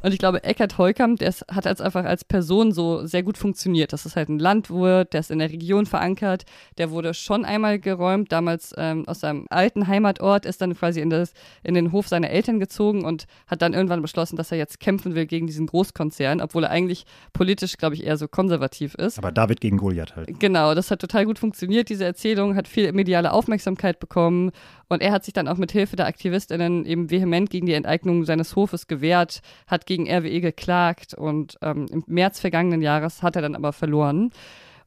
Und 0.04 0.12
ich 0.12 0.20
glaube, 0.20 0.44
Eckhard 0.44 0.78
Heukamp, 0.78 1.20
der 1.20 1.34
hat 1.50 1.66
als 1.66 1.80
einfach 1.80 2.04
als 2.04 2.26
Person 2.26 2.74
so 2.74 3.06
sehr 3.08 3.24
gut 3.24 3.38
funktioniert. 3.38 3.94
Das 3.94 4.06
ist 4.06 4.18
halt 4.18 4.28
ein 4.28 4.38
Landwirt, 4.38 5.14
der 5.14 5.22
ist 5.22 5.32
in 5.32 5.40
der 5.40 5.50
Region 5.50 5.86
verankert. 5.86 6.44
Der 6.78 6.92
wurde 6.92 7.14
schon 7.14 7.46
einmal 7.46 7.80
geräumt, 7.80 8.32
damals 8.34 8.74
ähm, 8.78 9.08
aus 9.08 9.22
seinem 9.22 9.48
alten 9.50 9.88
Heimatort, 9.88 10.46
ist 10.46 10.62
dann 10.62 10.76
quasi 10.76 11.00
in, 11.00 11.10
das, 11.10 11.34
in 11.64 11.74
den 11.74 11.94
Hof 11.94 12.10
seiner 12.10 12.30
Eltern 12.30 12.60
gezogen 12.60 13.06
und 13.06 13.28
hat 13.48 13.62
dann 13.62 13.74
irgendwann 13.74 14.02
beschlossen, 14.02 14.36
dass 14.36 14.52
er 14.52 14.58
jetzt 14.58 14.82
kämpfen 14.82 15.16
will 15.16 15.26
gegen 15.26 15.48
diesen 15.48 15.68
Großkonzern, 15.68 16.42
obwohl 16.42 16.66
er 16.66 16.72
eigentlich 16.72 17.06
politisch, 17.32 17.78
glaube 17.78 17.96
ich, 17.96 18.06
eher 18.06 18.18
so 18.18 18.28
konservativ 18.28 18.96
ist. 18.96 19.18
Aber 19.18 19.32
David 19.32 19.62
gegen 19.62 19.78
Goliath 19.78 20.18
halt. 20.18 20.38
Genau, 20.38 20.76
das 20.76 20.92
hat 20.92 21.00
total 21.00 21.26
gut 21.26 21.40
funktioniert, 21.40 21.88
diese 21.88 22.04
Erzählung, 22.04 22.58
hat 22.58 22.68
viel 22.68 22.92
mediale 22.92 23.32
Aufmerksamkeit 23.32 24.02
bekommen 24.02 24.52
und 24.90 25.02
er 25.02 25.12
hat 25.12 25.24
sich 25.24 25.34
dann 25.34 25.48
auch 25.48 25.58
mit 25.58 25.72
Hilfe 25.72 25.96
der 25.96 26.08
AktivistInnen 26.08 26.86
eben 26.86 27.10
vehement 27.10 27.50
gegen 27.50 27.66
die 27.66 27.74
Enteignung 27.74 28.26
seines 28.26 28.56
Hofes 28.56 28.88
gewehrt, 28.88 29.42
hat 29.66 29.86
gegen 29.86 29.93
RWE 30.02 30.42
geklagt 30.42 31.14
und 31.14 31.58
ähm, 31.62 31.88
im 31.92 32.04
März 32.08 32.40
vergangenen 32.40 32.82
Jahres 32.82 33.24
hat 33.24 33.36
er 33.36 33.42
dann 33.42 33.56
aber 33.56 33.74
verloren. 33.74 34.32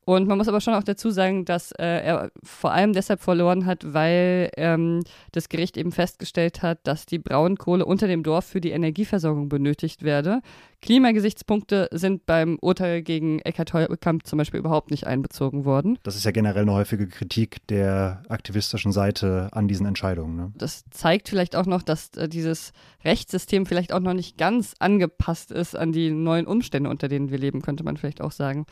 Und 0.08 0.28
man 0.28 0.38
muss 0.38 0.46
aber 0.46 0.60
schon 0.60 0.74
auch 0.74 0.84
dazu 0.84 1.10
sagen, 1.10 1.44
dass 1.44 1.72
äh, 1.72 1.84
er 1.84 2.30
vor 2.44 2.70
allem 2.70 2.92
deshalb 2.92 3.20
verloren 3.20 3.66
hat, 3.66 3.92
weil 3.92 4.52
ähm, 4.56 5.02
das 5.32 5.48
Gericht 5.48 5.76
eben 5.76 5.90
festgestellt 5.90 6.62
hat, 6.62 6.78
dass 6.84 7.06
die 7.06 7.18
Braunkohle 7.18 7.84
unter 7.84 8.06
dem 8.06 8.22
Dorf 8.22 8.44
für 8.44 8.60
die 8.60 8.70
Energieversorgung 8.70 9.48
benötigt 9.48 10.04
werde. 10.04 10.42
Klimagesichtspunkte 10.80 11.88
sind 11.90 12.24
beim 12.24 12.56
Urteil 12.60 13.02
gegen 13.02 13.40
Eckhard 13.40 13.72
Heukamp 13.72 14.28
zum 14.28 14.36
Beispiel 14.36 14.60
überhaupt 14.60 14.92
nicht 14.92 15.08
einbezogen 15.08 15.64
worden. 15.64 15.98
Das 16.04 16.14
ist 16.14 16.24
ja 16.24 16.30
generell 16.30 16.62
eine 16.62 16.74
häufige 16.74 17.08
Kritik 17.08 17.66
der 17.66 18.22
aktivistischen 18.28 18.92
Seite 18.92 19.48
an 19.50 19.66
diesen 19.66 19.86
Entscheidungen. 19.86 20.36
Ne? 20.36 20.52
Das 20.56 20.84
zeigt 20.92 21.28
vielleicht 21.28 21.56
auch 21.56 21.66
noch, 21.66 21.82
dass 21.82 22.10
äh, 22.10 22.28
dieses 22.28 22.72
Rechtssystem 23.04 23.66
vielleicht 23.66 23.92
auch 23.92 23.98
noch 23.98 24.14
nicht 24.14 24.38
ganz 24.38 24.74
angepasst 24.78 25.50
ist 25.50 25.74
an 25.74 25.90
die 25.90 26.12
neuen 26.12 26.46
Umstände, 26.46 26.90
unter 26.90 27.08
denen 27.08 27.32
wir 27.32 27.38
leben, 27.38 27.60
könnte 27.60 27.82
man 27.82 27.96
vielleicht 27.96 28.20
auch 28.20 28.30
sagen 28.30 28.66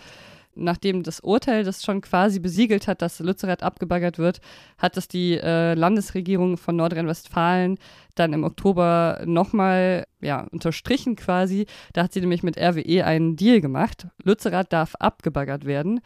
nachdem 0.57 1.03
das 1.03 1.21
Urteil 1.21 1.64
das 1.64 1.83
schon 1.83 2.01
quasi 2.01 2.40
besiegelt 2.40 2.88
hat, 2.88 3.03
dass 3.03 3.19
Lützerath 3.21 3.62
abgebaggert 3.62 4.19
wird, 4.19 4.40
hat 4.79 4.97
das 4.97 5.09
die 5.09 5.38
äh, 5.38 5.75
Landesregierung 5.75 6.57
von 6.57 6.77
Nordrhein-Westfalen 6.77 7.79
dann 8.14 8.33
im 8.33 8.45
Oktober 8.45 9.23
nochmal 9.25 10.07
ja, 10.21 10.47
unterstrichen 10.51 11.17
quasi. 11.17 11.67
Da 11.93 12.05
hat 12.05 12.12
sie 12.12 12.21
nämlich 12.21 12.43
mit 12.43 12.59
RWE 12.59 13.05
einen 13.05 13.37
Deal 13.37 13.61
gemacht. 13.61 14.07
Lützerath 14.23 14.73
darf 14.73 14.95
abgebaggert 14.97 15.64
werden. 15.64 16.01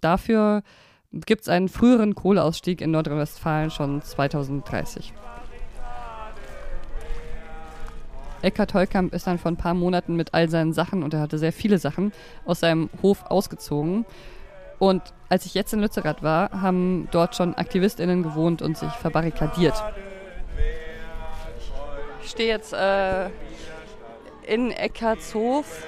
Dafür 0.00 0.62
gibt 1.10 1.42
es 1.42 1.48
einen 1.48 1.68
früheren 1.68 2.14
Kohleausstieg 2.14 2.80
in 2.80 2.90
Nordrhein-Westfalen 2.90 3.70
schon 3.70 4.02
2030. 4.02 5.12
Eckhard 8.44 8.74
Heukamp 8.74 9.14
ist 9.14 9.26
dann 9.26 9.38
vor 9.38 9.50
ein 9.50 9.56
paar 9.56 9.74
Monaten 9.74 10.14
mit 10.14 10.34
all 10.34 10.48
seinen 10.48 10.72
Sachen, 10.72 11.02
und 11.02 11.14
er 11.14 11.20
hatte 11.20 11.38
sehr 11.38 11.52
viele 11.52 11.78
Sachen, 11.78 12.12
aus 12.44 12.60
seinem 12.60 12.90
Hof 13.02 13.24
ausgezogen. 13.26 14.04
Und 14.78 15.02
als 15.28 15.46
ich 15.46 15.54
jetzt 15.54 15.72
in 15.72 15.80
Lützerath 15.80 16.22
war, 16.22 16.50
haben 16.60 17.08
dort 17.10 17.36
schon 17.36 17.54
AktivistInnen 17.54 18.22
gewohnt 18.22 18.60
und 18.60 18.76
sich 18.76 18.92
verbarrikadiert. 18.92 19.74
Ich 22.22 22.30
stehe 22.30 22.48
jetzt 22.48 22.72
äh, 22.72 23.26
in 24.46 24.70
Eckharts 24.70 25.34
Hof. 25.34 25.86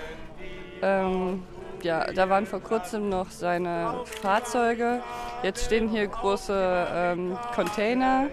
Ähm, 0.83 1.43
ja, 1.83 2.11
da 2.13 2.29
waren 2.29 2.47
vor 2.47 2.61
kurzem 2.61 3.09
noch 3.09 3.31
seine 3.31 4.01
Fahrzeuge. 4.05 5.03
Jetzt 5.43 5.65
stehen 5.65 5.89
hier 5.89 6.07
große 6.07 6.87
ähm, 6.93 7.37
Container 7.55 8.29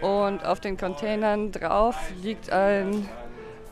und 0.00 0.44
auf 0.44 0.60
den 0.60 0.76
Containern 0.76 1.52
drauf 1.52 1.96
liegt 2.22 2.50
ein 2.50 3.08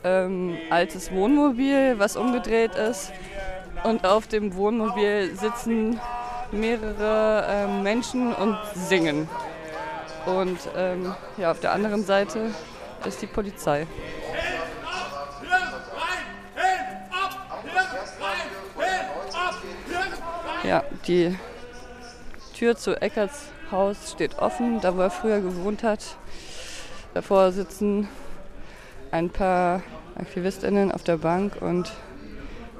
ähm, 0.03 0.57
altes 0.69 1.11
Wohnmobil, 1.11 1.95
was 1.97 2.15
umgedreht 2.15 2.75
ist. 2.75 3.11
Und 3.83 4.05
auf 4.05 4.27
dem 4.27 4.55
Wohnmobil 4.55 5.35
sitzen 5.35 5.99
mehrere 6.51 7.45
äh, 7.47 7.67
Menschen 7.81 8.33
und 8.33 8.57
singen. 8.73 9.27
Und 10.25 10.59
ähm, 10.77 11.13
ja, 11.37 11.51
auf 11.51 11.59
der 11.59 11.73
anderen 11.73 12.03
Seite 12.05 12.51
ist 13.05 13.21
die 13.21 13.27
Polizei. 13.27 13.85
Ja, 20.63 20.83
die 21.07 21.37
Tür 22.55 22.77
zu 22.77 23.01
Eckerts 23.01 23.49
Haus 23.69 24.11
steht 24.11 24.39
offen, 24.39 24.79
da 24.79 24.95
wo 24.95 25.01
er 25.01 25.09
früher 25.09 25.41
gewohnt 25.41 25.83
hat. 25.83 25.99
Davor 27.13 27.51
sitzen 27.51 28.07
ein 29.13 29.29
paar 29.29 29.83
AktivistInnen 30.15 30.91
auf 30.91 31.03
der 31.03 31.17
Bank 31.17 31.61
und 31.61 31.91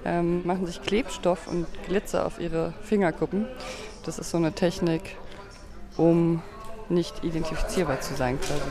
ähm, 0.04 0.46
machen 0.46 0.66
sich 0.66 0.82
Klebstoff 0.82 1.48
und 1.48 1.68
Glitzer 1.86 2.26
auf 2.26 2.40
ihre 2.40 2.74
Fingerkuppen. 2.82 3.46
Das 4.04 4.18
ist 4.18 4.32
so 4.32 4.38
eine 4.38 4.52
Technik, 4.52 5.16
um 5.96 6.42
nicht 6.90 7.24
identifizierbar 7.24 8.02
zu 8.02 8.16
sein 8.16 8.40
quasi. 8.42 8.62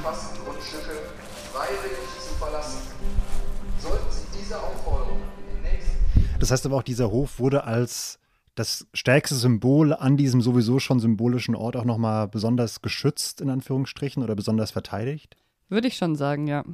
Das 6.41 6.51
heißt 6.51 6.67
aber 6.67 6.77
auch, 6.77 6.83
dieser 6.83 7.13
Hof 7.13 7.39
wurde 7.39 7.65
als 7.65 8.19
das 8.57 8.87
stärkste 8.93 9.37
Symbol 9.37 9.95
an 9.95 10.17
diesem 10.17 10.43
sowieso 10.43 10.81
schon 10.81 10.99
symbolischen 10.99 11.55
Ort 11.55 11.77
auch 11.77 11.85
nochmal 11.85 12.27
besonders 12.27 12.83
geschützt, 12.83 13.41
in 13.41 13.49
Anführungsstrichen, 13.49 14.23
oder 14.23 14.35
besonders 14.35 14.73
verteidigt? 14.73 15.37
Würde 15.69 15.89
ich 15.89 15.97
schon 15.97 16.17
sagen, 16.17 16.49
ja. 16.49 16.65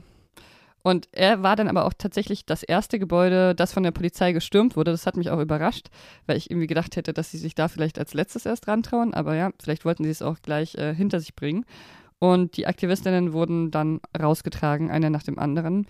Und 0.83 1.09
er 1.13 1.43
war 1.43 1.57
dann 1.57 1.69
aber 1.69 1.85
auch 1.85 1.93
tatsächlich 1.97 2.47
das 2.47 2.63
erste 2.63 2.99
Gebäude, 2.99 3.55
das 3.55 3.73
von 3.73 3.83
der 3.83 3.91
Polizei 3.91 4.33
gestürmt 4.33 4.77
wurde. 4.77 4.93
Das 4.93 5.07
hat 5.07 5.17
mich 5.17 5.31
auch 5.31 5.41
überrascht, 5.41 5.89
weil 6.27 6.37
ich 6.37 6.51
irgendwie 6.51 6.67
gedacht 6.67 6.97
hätte, 6.97 7.13
dass 7.13 7.31
sie 7.31 7.39
sich 7.39 7.55
da 7.55 7.69
vielleicht 7.69 7.99
als 7.99 8.15
letztes 8.15 8.47
erst 8.47 8.69
rantrauen. 8.69 9.13
Aber 9.13 9.35
ja, 9.35 9.51
vielleicht 9.61 9.85
wollten 9.85 10.05
sie 10.05 10.11
es 10.11 10.23
auch 10.23 10.39
gleich 10.41 10.77
äh, 10.77 10.95
hinter 10.95 11.21
sich 11.21 11.35
bringen. 11.35 11.65
Und 12.21 12.57
die 12.57 12.67
Aktivistinnen 12.67 13.33
wurden 13.33 13.71
dann 13.71 14.01
rausgetragen, 14.19 14.91
einer 14.91 15.11
nach 15.11 15.23
dem 15.23 15.39
anderen. 15.39 15.87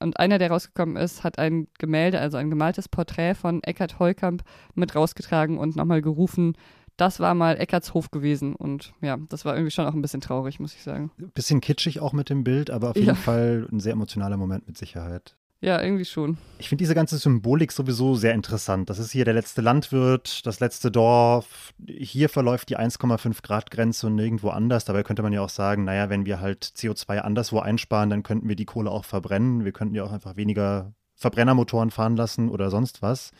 Und 0.00 0.18
einer, 0.20 0.38
der 0.38 0.50
rausgekommen 0.50 0.96
ist, 0.96 1.24
hat 1.24 1.38
ein 1.38 1.66
Gemälde, 1.78 2.20
also 2.20 2.36
ein 2.36 2.50
gemaltes 2.50 2.88
Porträt 2.88 3.34
von 3.34 3.62
Eckhard 3.64 3.98
Heukamp 3.98 4.42
mit 4.74 4.94
rausgetragen 4.94 5.58
und 5.58 5.74
nochmal 5.74 6.02
gerufen, 6.02 6.54
das 6.98 7.20
war 7.20 7.34
mal 7.34 7.58
Eckarts 7.58 7.94
Hof 7.94 8.10
gewesen. 8.10 8.54
Und 8.54 8.92
ja, 9.00 9.16
das 9.30 9.46
war 9.46 9.54
irgendwie 9.54 9.70
schon 9.70 9.86
auch 9.86 9.94
ein 9.94 10.02
bisschen 10.02 10.20
traurig, 10.20 10.60
muss 10.60 10.74
ich 10.74 10.82
sagen. 10.82 11.10
Bisschen 11.32 11.62
kitschig 11.62 12.00
auch 12.00 12.12
mit 12.12 12.28
dem 12.28 12.44
Bild, 12.44 12.70
aber 12.70 12.90
auf 12.90 12.96
jeden 12.96 13.08
ja. 13.08 13.14
Fall 13.14 13.66
ein 13.72 13.80
sehr 13.80 13.92
emotionaler 13.92 14.36
Moment 14.36 14.66
mit 14.66 14.76
Sicherheit. 14.76 15.36
Ja, 15.60 15.82
irgendwie 15.82 16.04
schon. 16.04 16.38
Ich 16.58 16.68
finde 16.68 16.82
diese 16.82 16.94
ganze 16.94 17.18
Symbolik 17.18 17.72
sowieso 17.72 18.14
sehr 18.14 18.34
interessant. 18.34 18.90
Das 18.90 19.00
ist 19.00 19.10
hier 19.10 19.24
der 19.24 19.34
letzte 19.34 19.60
Landwirt, 19.60 20.46
das 20.46 20.60
letzte 20.60 20.92
Dorf. 20.92 21.72
Hier 21.84 22.28
verläuft 22.28 22.68
die 22.68 22.78
1,5 22.78 23.42
Grad 23.42 23.70
Grenze 23.72 24.06
und 24.06 24.14
nirgendwo 24.14 24.50
anders. 24.50 24.84
Dabei 24.84 25.02
könnte 25.02 25.22
man 25.22 25.32
ja 25.32 25.40
auch 25.40 25.48
sagen, 25.48 25.84
naja, 25.84 26.10
wenn 26.10 26.26
wir 26.26 26.40
halt 26.40 26.64
CO2 26.64 27.18
anderswo 27.18 27.58
einsparen, 27.58 28.10
dann 28.10 28.22
könnten 28.22 28.48
wir 28.48 28.54
die 28.54 28.66
Kohle 28.66 28.90
auch 28.90 29.04
verbrennen. 29.04 29.64
Wir 29.64 29.72
könnten 29.72 29.96
ja 29.96 30.04
auch 30.04 30.12
einfach 30.12 30.36
weniger 30.36 30.92
Verbrennermotoren 31.16 31.90
fahren 31.90 32.16
lassen 32.16 32.48
oder 32.50 32.70
sonst 32.70 33.02
was. 33.02 33.32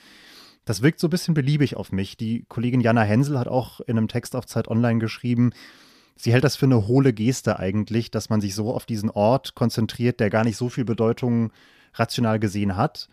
Das 0.68 0.82
wirkt 0.82 1.00
so 1.00 1.06
ein 1.06 1.10
bisschen 1.10 1.32
beliebig 1.32 1.76
auf 1.78 1.92
mich. 1.92 2.18
Die 2.18 2.44
Kollegin 2.46 2.82
Jana 2.82 3.00
Hensel 3.00 3.38
hat 3.38 3.48
auch 3.48 3.80
in 3.80 3.96
einem 3.96 4.06
Text 4.06 4.36
auf 4.36 4.44
Zeit 4.44 4.68
Online 4.68 4.98
geschrieben, 4.98 5.52
sie 6.14 6.30
hält 6.30 6.44
das 6.44 6.56
für 6.56 6.66
eine 6.66 6.86
hohle 6.86 7.14
Geste 7.14 7.58
eigentlich, 7.58 8.10
dass 8.10 8.28
man 8.28 8.42
sich 8.42 8.54
so 8.54 8.74
auf 8.74 8.84
diesen 8.84 9.08
Ort 9.08 9.54
konzentriert, 9.54 10.20
der 10.20 10.28
gar 10.28 10.44
nicht 10.44 10.58
so 10.58 10.68
viel 10.68 10.84
Bedeutung 10.84 11.52
rational 11.94 12.38
gesehen 12.38 12.76
hat, 12.76 13.08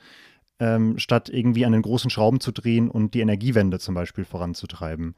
ähm, 0.60 1.00
statt 1.00 1.30
irgendwie 1.30 1.65
an 1.65 1.72
den 1.72 1.82
großen 1.82 2.10
Schrauben 2.10 2.41
zu 2.41 2.52
drehen 2.52 2.89
und 2.89 3.13
die 3.13 3.22
Energiewende 3.22 3.80
zum 3.80 3.96
Beispiel 3.96 4.26
voranzutreiben. 4.26 5.15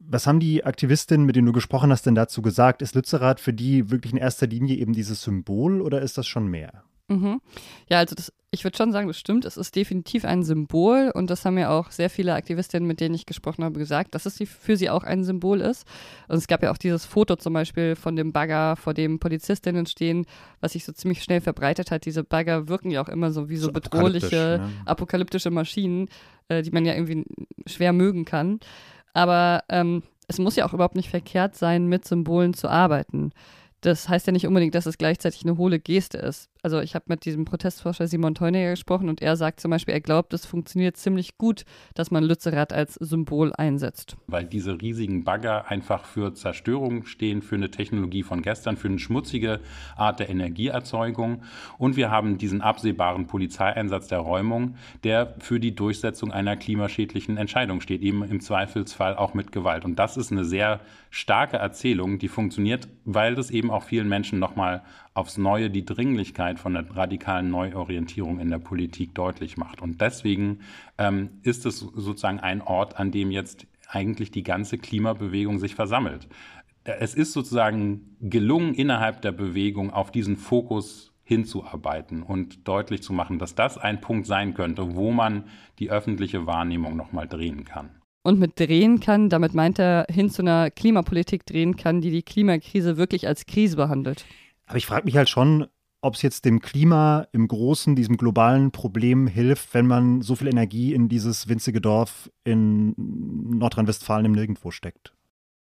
Was 0.00 0.26
haben 0.26 0.40
die 0.40 0.64
Aktivistinnen, 0.64 1.24
mit 1.24 1.34
denen 1.34 1.46
du 1.46 1.52
gesprochen 1.52 1.90
hast, 1.90 2.04
denn 2.04 2.14
dazu 2.14 2.42
gesagt? 2.42 2.82
Ist 2.82 2.94
Lützerath 2.94 3.40
für 3.40 3.54
die 3.54 3.90
wirklich 3.90 4.12
in 4.12 4.18
erster 4.18 4.46
Linie 4.46 4.76
eben 4.76 4.92
dieses 4.92 5.22
Symbol 5.22 5.80
oder 5.80 6.02
ist 6.02 6.18
das 6.18 6.26
schon 6.26 6.46
mehr? 6.46 6.84
Mhm. 7.08 7.40
Ja, 7.88 7.98
also 7.98 8.14
das, 8.14 8.32
ich 8.50 8.64
würde 8.64 8.76
schon 8.76 8.92
sagen, 8.92 9.08
das 9.08 9.18
stimmt. 9.18 9.44
Es 9.44 9.56
ist 9.56 9.76
definitiv 9.76 10.24
ein 10.24 10.42
Symbol 10.42 11.10
und 11.14 11.28
das 11.28 11.44
haben 11.44 11.58
ja 11.58 11.70
auch 11.70 11.90
sehr 11.90 12.08
viele 12.08 12.34
Aktivistinnen, 12.34 12.86
mit 12.86 13.00
denen 13.00 13.14
ich 13.14 13.26
gesprochen 13.26 13.62
habe, 13.62 13.78
gesagt, 13.78 14.14
dass 14.14 14.24
es 14.26 14.38
für 14.46 14.76
sie 14.76 14.88
auch 14.88 15.04
ein 15.04 15.22
Symbol 15.24 15.60
ist. 15.60 15.86
Und 16.28 16.36
es 16.36 16.46
gab 16.46 16.62
ja 16.62 16.70
auch 16.70 16.78
dieses 16.78 17.04
Foto 17.04 17.36
zum 17.36 17.52
Beispiel 17.52 17.94
von 17.96 18.16
dem 18.16 18.32
Bagger, 18.32 18.76
vor 18.76 18.94
dem 18.94 19.18
Polizistinnen 19.18 19.86
stehen, 19.86 20.24
was 20.60 20.72
sich 20.72 20.84
so 20.84 20.92
ziemlich 20.92 21.22
schnell 21.22 21.40
verbreitet 21.40 21.90
hat. 21.90 22.06
Diese 22.06 22.24
Bagger 22.24 22.68
wirken 22.68 22.90
ja 22.90 23.02
auch 23.02 23.08
immer 23.08 23.32
so 23.32 23.48
wie 23.50 23.56
so, 23.56 23.66
so 23.66 23.72
bedrohliche, 23.72 24.60
ne? 24.60 24.70
apokalyptische 24.86 25.50
Maschinen, 25.50 26.08
äh, 26.48 26.62
die 26.62 26.70
man 26.70 26.86
ja 26.86 26.94
irgendwie 26.94 27.24
schwer 27.66 27.92
mögen 27.92 28.24
kann. 28.24 28.60
Aber 29.12 29.64
ähm, 29.68 30.02
es 30.26 30.38
muss 30.38 30.56
ja 30.56 30.66
auch 30.66 30.72
überhaupt 30.72 30.96
nicht 30.96 31.10
verkehrt 31.10 31.54
sein, 31.54 31.86
mit 31.86 32.06
Symbolen 32.06 32.54
zu 32.54 32.68
arbeiten 32.68 33.32
das 33.84 34.08
heißt 34.08 34.26
ja 34.26 34.32
nicht 34.32 34.46
unbedingt, 34.46 34.74
dass 34.74 34.86
es 34.86 34.98
gleichzeitig 34.98 35.42
eine 35.42 35.58
hohle 35.58 35.78
Geste 35.78 36.18
ist. 36.18 36.48
Also 36.64 36.80
ich 36.80 36.94
habe 36.94 37.04
mit 37.08 37.26
diesem 37.26 37.44
Protestforscher 37.44 38.06
Simon 38.06 38.34
Teuniger 38.34 38.70
gesprochen 38.70 39.10
und 39.10 39.20
er 39.20 39.36
sagt 39.36 39.60
zum 39.60 39.70
Beispiel, 39.70 39.92
er 39.92 40.00
glaubt, 40.00 40.32
es 40.32 40.46
funktioniert 40.46 40.96
ziemlich 40.96 41.36
gut, 41.36 41.66
dass 41.92 42.10
man 42.10 42.24
Lützerath 42.24 42.72
als 42.72 42.94
Symbol 42.94 43.52
einsetzt. 43.52 44.16
Weil 44.28 44.46
diese 44.46 44.80
riesigen 44.80 45.24
Bagger 45.24 45.70
einfach 45.70 46.06
für 46.06 46.32
Zerstörung 46.32 47.04
stehen, 47.04 47.42
für 47.42 47.56
eine 47.56 47.70
Technologie 47.70 48.22
von 48.22 48.40
gestern, 48.40 48.78
für 48.78 48.88
eine 48.88 48.98
schmutzige 48.98 49.60
Art 49.94 50.20
der 50.20 50.30
Energieerzeugung. 50.30 51.42
Und 51.76 51.96
wir 51.96 52.10
haben 52.10 52.38
diesen 52.38 52.62
absehbaren 52.62 53.26
Polizeieinsatz 53.26 54.08
der 54.08 54.20
Räumung, 54.20 54.76
der 55.02 55.34
für 55.40 55.60
die 55.60 55.74
Durchsetzung 55.74 56.32
einer 56.32 56.56
klimaschädlichen 56.56 57.36
Entscheidung 57.36 57.82
steht, 57.82 58.00
eben 58.00 58.24
im 58.24 58.40
Zweifelsfall 58.40 59.16
auch 59.16 59.34
mit 59.34 59.52
Gewalt. 59.52 59.84
Und 59.84 59.98
das 59.98 60.16
ist 60.16 60.32
eine 60.32 60.46
sehr 60.46 60.80
starke 61.10 61.58
Erzählung, 61.58 62.18
die 62.18 62.28
funktioniert, 62.28 62.88
weil 63.04 63.34
das 63.34 63.50
eben 63.50 63.70
auch 63.70 63.82
vielen 63.82 64.08
Menschen 64.08 64.38
nochmal 64.38 64.82
aufs 65.14 65.38
Neue 65.38 65.70
die 65.70 65.84
Dringlichkeit 65.84 66.53
von 66.56 66.74
der 66.74 66.96
radikalen 66.96 67.50
Neuorientierung 67.50 68.40
in 68.40 68.50
der 68.50 68.58
Politik 68.58 69.14
deutlich 69.14 69.56
macht. 69.56 69.82
Und 69.82 70.00
deswegen 70.00 70.60
ähm, 70.98 71.30
ist 71.42 71.66
es 71.66 71.78
sozusagen 71.80 72.40
ein 72.40 72.62
Ort, 72.62 72.98
an 72.98 73.10
dem 73.10 73.30
jetzt 73.30 73.66
eigentlich 73.88 74.30
die 74.30 74.42
ganze 74.42 74.78
Klimabewegung 74.78 75.58
sich 75.58 75.74
versammelt. 75.74 76.28
Es 76.84 77.14
ist 77.14 77.32
sozusagen 77.32 78.16
gelungen, 78.20 78.74
innerhalb 78.74 79.22
der 79.22 79.32
Bewegung 79.32 79.90
auf 79.90 80.10
diesen 80.10 80.36
Fokus 80.36 81.12
hinzuarbeiten 81.24 82.22
und 82.22 82.68
deutlich 82.68 83.02
zu 83.02 83.12
machen, 83.12 83.38
dass 83.38 83.54
das 83.54 83.78
ein 83.78 84.00
Punkt 84.00 84.26
sein 84.26 84.52
könnte, 84.52 84.94
wo 84.94 85.10
man 85.10 85.44
die 85.78 85.90
öffentliche 85.90 86.46
Wahrnehmung 86.46 86.96
nochmal 86.96 87.26
drehen 87.26 87.64
kann. 87.64 87.90
Und 88.22 88.38
mit 88.38 88.58
drehen 88.58 89.00
kann, 89.00 89.28
damit 89.28 89.54
meint 89.54 89.78
er, 89.78 90.06
hin 90.10 90.30
zu 90.30 90.42
einer 90.42 90.70
Klimapolitik 90.70 91.44
drehen 91.44 91.76
kann, 91.76 92.00
die 92.00 92.10
die 92.10 92.22
Klimakrise 92.22 92.96
wirklich 92.96 93.26
als 93.26 93.46
Krise 93.46 93.76
behandelt. 93.76 94.24
Aber 94.66 94.78
ich 94.78 94.86
frage 94.86 95.04
mich 95.04 95.16
halt 95.16 95.28
schon, 95.28 95.66
ob 96.04 96.14
es 96.14 96.22
jetzt 96.22 96.44
dem 96.44 96.60
Klima 96.60 97.26
im 97.32 97.48
Großen, 97.48 97.96
diesem 97.96 98.18
globalen 98.18 98.70
Problem 98.72 99.26
hilft, 99.26 99.72
wenn 99.72 99.86
man 99.86 100.20
so 100.20 100.36
viel 100.36 100.48
Energie 100.48 100.92
in 100.92 101.08
dieses 101.08 101.48
winzige 101.48 101.80
Dorf 101.80 102.30
in 102.44 102.94
Nordrhein-Westfalen 102.96 104.26
im 104.26 104.32
Nirgendwo 104.32 104.70
steckt. 104.70 105.14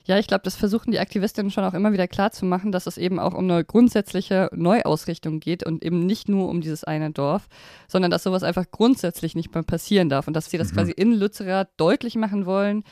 Ja, 0.07 0.19
ich 0.19 0.27
glaube, 0.27 0.43
das 0.45 0.55
versuchen 0.55 0.91
die 0.91 0.99
Aktivistinnen 0.99 1.51
schon 1.51 1.65
auch 1.65 1.73
immer 1.73 1.93
wieder 1.95 2.07
klarzumachen, 2.07 2.73
dass 2.73 2.87
es 2.87 2.99
eben 2.99 3.19
auch 3.19 3.33
um 3.33 3.51
eine 3.51 3.65
grundsätzliche 3.65 4.51
Neuausrichtung 4.53 5.41
geht 5.41 5.65
und 5.65 5.83
eben 5.83 6.05
nicht 6.05 6.29
nur 6.29 6.49
um 6.49 6.61
dieses 6.61 6.85
eine 6.85 7.11
Dorf, 7.11 7.49
sondern 7.89 8.11
dass 8.11 8.23
sowas 8.23 8.43
einfach 8.43 8.71
grundsätzlich 8.71 9.35
nicht 9.35 9.55
mehr 9.55 9.63
passieren 9.63 10.11
darf 10.11 10.27
und 10.27 10.35
dass 10.35 10.51
sie 10.51 10.59
das 10.59 10.73
mhm. 10.73 10.77
quasi 10.77 10.93
in 10.93 11.13
Lützerath 11.13 11.71
deutlich 11.79 12.17
machen 12.17 12.45
wollen, 12.45 12.85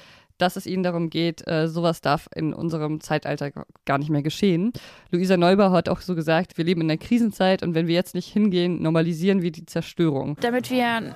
dass 0.43 0.57
es 0.57 0.67
ihnen 0.67 0.83
darum 0.83 1.09
geht, 1.09 1.47
äh, 1.47 1.69
sowas 1.69 2.01
darf 2.01 2.29
in 2.35 2.53
unserem 2.53 3.01
Zeitalter 3.01 3.53
gar 3.85 3.99
nicht 3.99 4.11
mehr 4.11 4.23
geschehen. 4.23 4.73
Luisa 5.11 5.37
Neubauer 5.37 5.71
hat 5.71 5.89
auch 5.89 6.01
so 6.01 6.15
gesagt, 6.15 6.59
wir 6.59 6.65
leben 6.65 6.81
in 6.81 6.89
der 6.89 6.99
Krisenzeit 6.99 7.63
und 7.63 7.75
wenn 7.75 7.87
wir 7.87 7.95
jetzt 7.95 8.15
nicht 8.15 8.27
hingehen, 8.27 8.83
normalisieren 8.83 9.41
wir 9.41 9.53
die 9.53 9.65
Zerstörung. 9.67 10.37
Damit 10.41 10.71
wir 10.71 11.15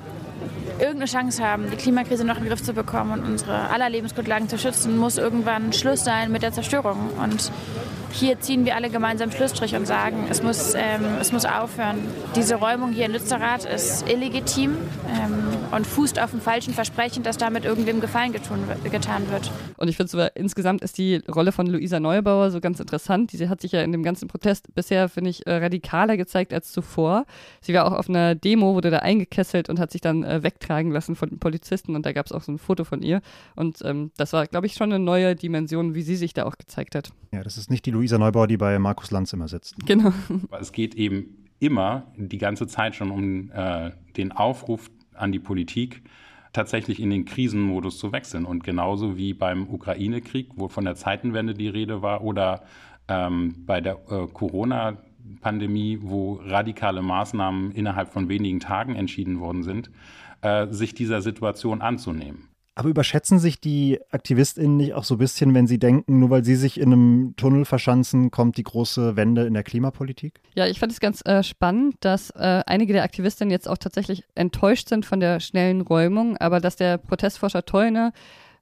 irgendeine 0.78 1.06
Chance 1.06 1.42
haben, 1.42 1.70
die 1.70 1.76
Klimakrise 1.76 2.24
noch 2.24 2.36
in 2.36 2.44
den 2.44 2.50
Griff 2.50 2.62
zu 2.62 2.72
bekommen 2.72 3.12
und 3.12 3.24
unsere 3.24 3.70
aller 3.70 3.90
Lebensgrundlagen 3.90 4.48
zu 4.48 4.58
schützen, 4.58 4.96
muss 4.96 5.18
irgendwann 5.18 5.72
Schluss 5.72 6.04
sein 6.04 6.30
mit 6.30 6.42
der 6.42 6.52
Zerstörung. 6.52 7.10
Und 7.22 7.50
hier 8.12 8.40
ziehen 8.40 8.64
wir 8.64 8.76
alle 8.76 8.90
gemeinsam 8.90 9.30
Schlussstrich 9.30 9.74
und 9.74 9.86
sagen, 9.86 10.26
es 10.30 10.42
muss, 10.42 10.74
ähm, 10.74 11.04
es 11.20 11.32
muss 11.32 11.44
aufhören. 11.44 11.98
Diese 12.34 12.56
Räumung 12.56 12.92
hier 12.92 13.06
in 13.06 13.12
Lützerath 13.12 13.64
ist 13.64 14.08
illegitim 14.08 14.76
ähm, 15.08 15.74
und 15.74 15.86
fußt 15.86 16.20
auf 16.20 16.30
dem 16.30 16.40
falschen 16.40 16.72
Versprechen, 16.72 17.22
dass 17.22 17.36
damit 17.36 17.64
irgendwem 17.64 18.00
Gefallen 18.00 18.32
getun, 18.32 18.60
getan 18.90 19.30
wird. 19.30 19.50
Und 19.76 19.88
ich 19.88 19.96
finde 19.96 20.10
sogar, 20.10 20.36
insgesamt 20.36 20.82
ist 20.82 20.98
die 20.98 21.16
Rolle 21.32 21.52
von 21.52 21.66
Luisa 21.66 22.00
Neubauer 22.00 22.50
so 22.50 22.60
ganz 22.60 22.80
interessant. 22.80 23.30
Sie 23.30 23.48
hat 23.48 23.60
sich 23.60 23.72
ja 23.72 23.82
in 23.82 23.92
dem 23.92 24.02
ganzen 24.02 24.28
Protest 24.28 24.74
bisher, 24.74 25.08
finde 25.08 25.30
ich, 25.30 25.46
äh, 25.46 25.56
radikaler 25.56 26.16
gezeigt 26.16 26.52
als 26.54 26.72
zuvor. 26.72 27.26
Sie 27.60 27.74
war 27.74 27.86
auch 27.86 27.92
auf 27.92 28.08
einer 28.08 28.34
Demo, 28.34 28.74
wurde 28.74 28.90
da 28.90 28.98
eingekesselt 28.98 29.68
und 29.68 29.78
hat 29.78 29.90
sich 29.90 30.00
dann 30.00 30.24
äh, 30.24 30.42
wegtragen 30.42 30.90
lassen 30.90 31.16
von 31.16 31.28
den 31.28 31.38
Polizisten 31.38 31.94
und 31.96 32.06
da 32.06 32.12
gab 32.12 32.26
es 32.26 32.32
auch 32.32 32.42
so 32.42 32.52
ein 32.52 32.58
Foto 32.58 32.84
von 32.84 33.02
ihr. 33.02 33.20
Und 33.54 33.82
ähm, 33.84 34.12
das 34.16 34.32
war, 34.32 34.46
glaube 34.46 34.66
ich, 34.66 34.74
schon 34.74 34.92
eine 34.92 35.02
neue 35.02 35.34
Dimension, 35.34 35.94
wie 35.94 36.02
sie 36.02 36.16
sich 36.16 36.32
da 36.32 36.44
auch 36.44 36.56
gezeigt 36.56 36.94
hat. 36.94 37.10
Ja, 37.32 37.42
das 37.42 37.58
ist 37.58 37.70
nicht 37.70 37.84
die 37.84 37.90
Luisa 37.90 38.05
Neubauer, 38.14 38.46
die 38.46 38.56
bei 38.56 38.78
Markus 38.78 39.10
Lanz 39.10 39.32
immer 39.32 39.48
sitzt. 39.48 39.74
Genau. 39.86 40.12
Es 40.60 40.72
geht 40.72 40.94
eben 40.94 41.46
immer 41.58 42.12
die 42.16 42.38
ganze 42.38 42.66
Zeit 42.66 42.94
schon 42.94 43.10
um 43.10 43.50
äh, 43.50 43.90
den 44.16 44.32
Aufruf 44.32 44.90
an 45.14 45.32
die 45.32 45.38
Politik, 45.38 46.02
tatsächlich 46.52 47.00
in 47.00 47.10
den 47.10 47.24
Krisenmodus 47.24 47.98
zu 47.98 48.12
wechseln. 48.12 48.44
Und 48.44 48.64
genauso 48.64 49.16
wie 49.16 49.34
beim 49.34 49.68
Ukraine-Krieg, 49.68 50.50
wo 50.56 50.68
von 50.68 50.84
der 50.84 50.94
Zeitenwende 50.94 51.54
die 51.54 51.68
Rede 51.68 52.02
war, 52.02 52.22
oder 52.22 52.62
ähm, 53.08 53.54
bei 53.66 53.80
der 53.80 53.98
äh, 54.10 54.26
Corona-Pandemie, 54.32 55.98
wo 56.02 56.40
radikale 56.44 57.02
Maßnahmen 57.02 57.72
innerhalb 57.72 58.12
von 58.12 58.28
wenigen 58.28 58.60
Tagen 58.60 58.94
entschieden 58.94 59.40
worden 59.40 59.62
sind, 59.62 59.90
äh, 60.42 60.66
sich 60.68 60.94
dieser 60.94 61.22
Situation 61.22 61.82
anzunehmen. 61.82 62.48
Aber 62.78 62.90
überschätzen 62.90 63.38
sich 63.38 63.58
die 63.58 63.98
AktivistInnen 64.10 64.76
nicht 64.76 64.92
auch 64.92 65.04
so 65.04 65.14
ein 65.14 65.18
bisschen, 65.18 65.54
wenn 65.54 65.66
sie 65.66 65.78
denken, 65.78 66.18
nur 66.18 66.28
weil 66.28 66.44
sie 66.44 66.56
sich 66.56 66.78
in 66.78 66.92
einem 66.92 67.34
Tunnel 67.36 67.64
verschanzen, 67.64 68.30
kommt 68.30 68.58
die 68.58 68.64
große 68.64 69.16
Wende 69.16 69.46
in 69.46 69.54
der 69.54 69.62
Klimapolitik? 69.62 70.42
Ja, 70.54 70.66
ich 70.66 70.78
fand 70.78 70.92
es 70.92 71.00
ganz 71.00 71.24
äh, 71.24 71.42
spannend, 71.42 71.96
dass 72.00 72.28
äh, 72.30 72.62
einige 72.66 72.92
der 72.92 73.02
Aktivistinnen 73.02 73.50
jetzt 73.50 73.66
auch 73.66 73.78
tatsächlich 73.78 74.24
enttäuscht 74.34 74.90
sind 74.90 75.06
von 75.06 75.20
der 75.20 75.40
schnellen 75.40 75.80
Räumung, 75.80 76.36
aber 76.36 76.60
dass 76.60 76.76
der 76.76 76.98
Protestforscher 76.98 77.64
Teune 77.64 78.12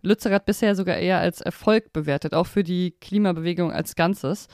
Lützerath 0.03 0.47
bisher 0.47 0.77
sogar 0.77 0.97
eher 0.97 1.19
als 1.19 1.41
Erfolg 1.41 1.93
bewertet, 1.93 2.35
auch 2.35 2.47
für 2.47 2.63
die 2.63 2.93
Klimabewegung 2.93 3.73
als 3.73 3.97
Ganzes. 3.97 4.47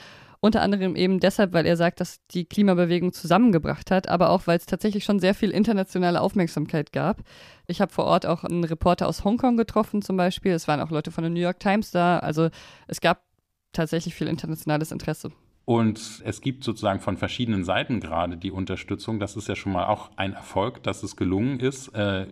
Unter 0.42 0.62
anderem 0.62 0.96
eben 0.96 1.20
deshalb, 1.20 1.52
weil 1.52 1.66
er 1.66 1.76
sagt, 1.76 2.00
dass 2.00 2.24
die 2.28 2.46
Klimabewegung 2.46 3.12
zusammengebracht 3.12 3.90
hat, 3.90 4.08
aber 4.08 4.30
auch, 4.30 4.46
weil 4.46 4.56
es 4.56 4.64
tatsächlich 4.64 5.04
schon 5.04 5.18
sehr 5.18 5.34
viel 5.34 5.50
internationale 5.50 6.20
Aufmerksamkeit 6.20 6.92
gab. 6.92 7.18
Ich 7.66 7.82
habe 7.82 7.92
vor 7.92 8.06
Ort 8.06 8.24
auch 8.24 8.42
einen 8.42 8.64
Reporter 8.64 9.06
aus 9.06 9.22
Hongkong 9.22 9.58
getroffen 9.58 10.00
zum 10.00 10.16
Beispiel. 10.16 10.52
Es 10.52 10.66
waren 10.66 10.80
auch 10.80 10.90
Leute 10.90 11.10
von 11.10 11.22
der 11.22 11.30
New 11.30 11.40
York 11.40 11.60
Times 11.60 11.90
da. 11.90 12.20
Also 12.20 12.48
es 12.88 13.02
gab 13.02 13.22
tatsächlich 13.72 14.14
viel 14.14 14.28
internationales 14.28 14.92
Interesse. 14.92 15.30
Und 15.66 16.22
es 16.24 16.40
gibt 16.40 16.64
sozusagen 16.64 17.00
von 17.00 17.18
verschiedenen 17.18 17.62
Seiten 17.62 18.00
gerade 18.00 18.38
die 18.38 18.50
Unterstützung. 18.50 19.20
Das 19.20 19.36
ist 19.36 19.46
ja 19.46 19.54
schon 19.54 19.72
mal 19.72 19.86
auch 19.86 20.10
ein 20.16 20.32
Erfolg, 20.32 20.82
dass 20.82 21.02
es 21.02 21.16
gelungen 21.16 21.60
ist, 21.60 21.88
äh, 21.94 22.26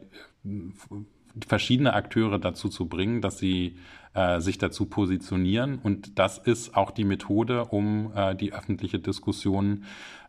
verschiedene 1.47 1.95
Akteure 1.95 2.39
dazu 2.39 2.69
zu 2.69 2.87
bringen, 2.87 3.21
dass 3.21 3.39
sie 3.39 3.77
äh, 4.15 4.41
sich 4.41 4.59
dazu 4.59 4.87
positionieren. 4.87 5.79
Und 5.83 6.19
das 6.19 6.39
ist 6.39 6.77
auch 6.77 6.91
die 6.91 7.05
Methode, 7.05 7.67
um 7.67 8.13
äh, 8.15 8.35
die 8.35 8.53
öffentliche 8.53 8.99
Diskussion 8.99 9.85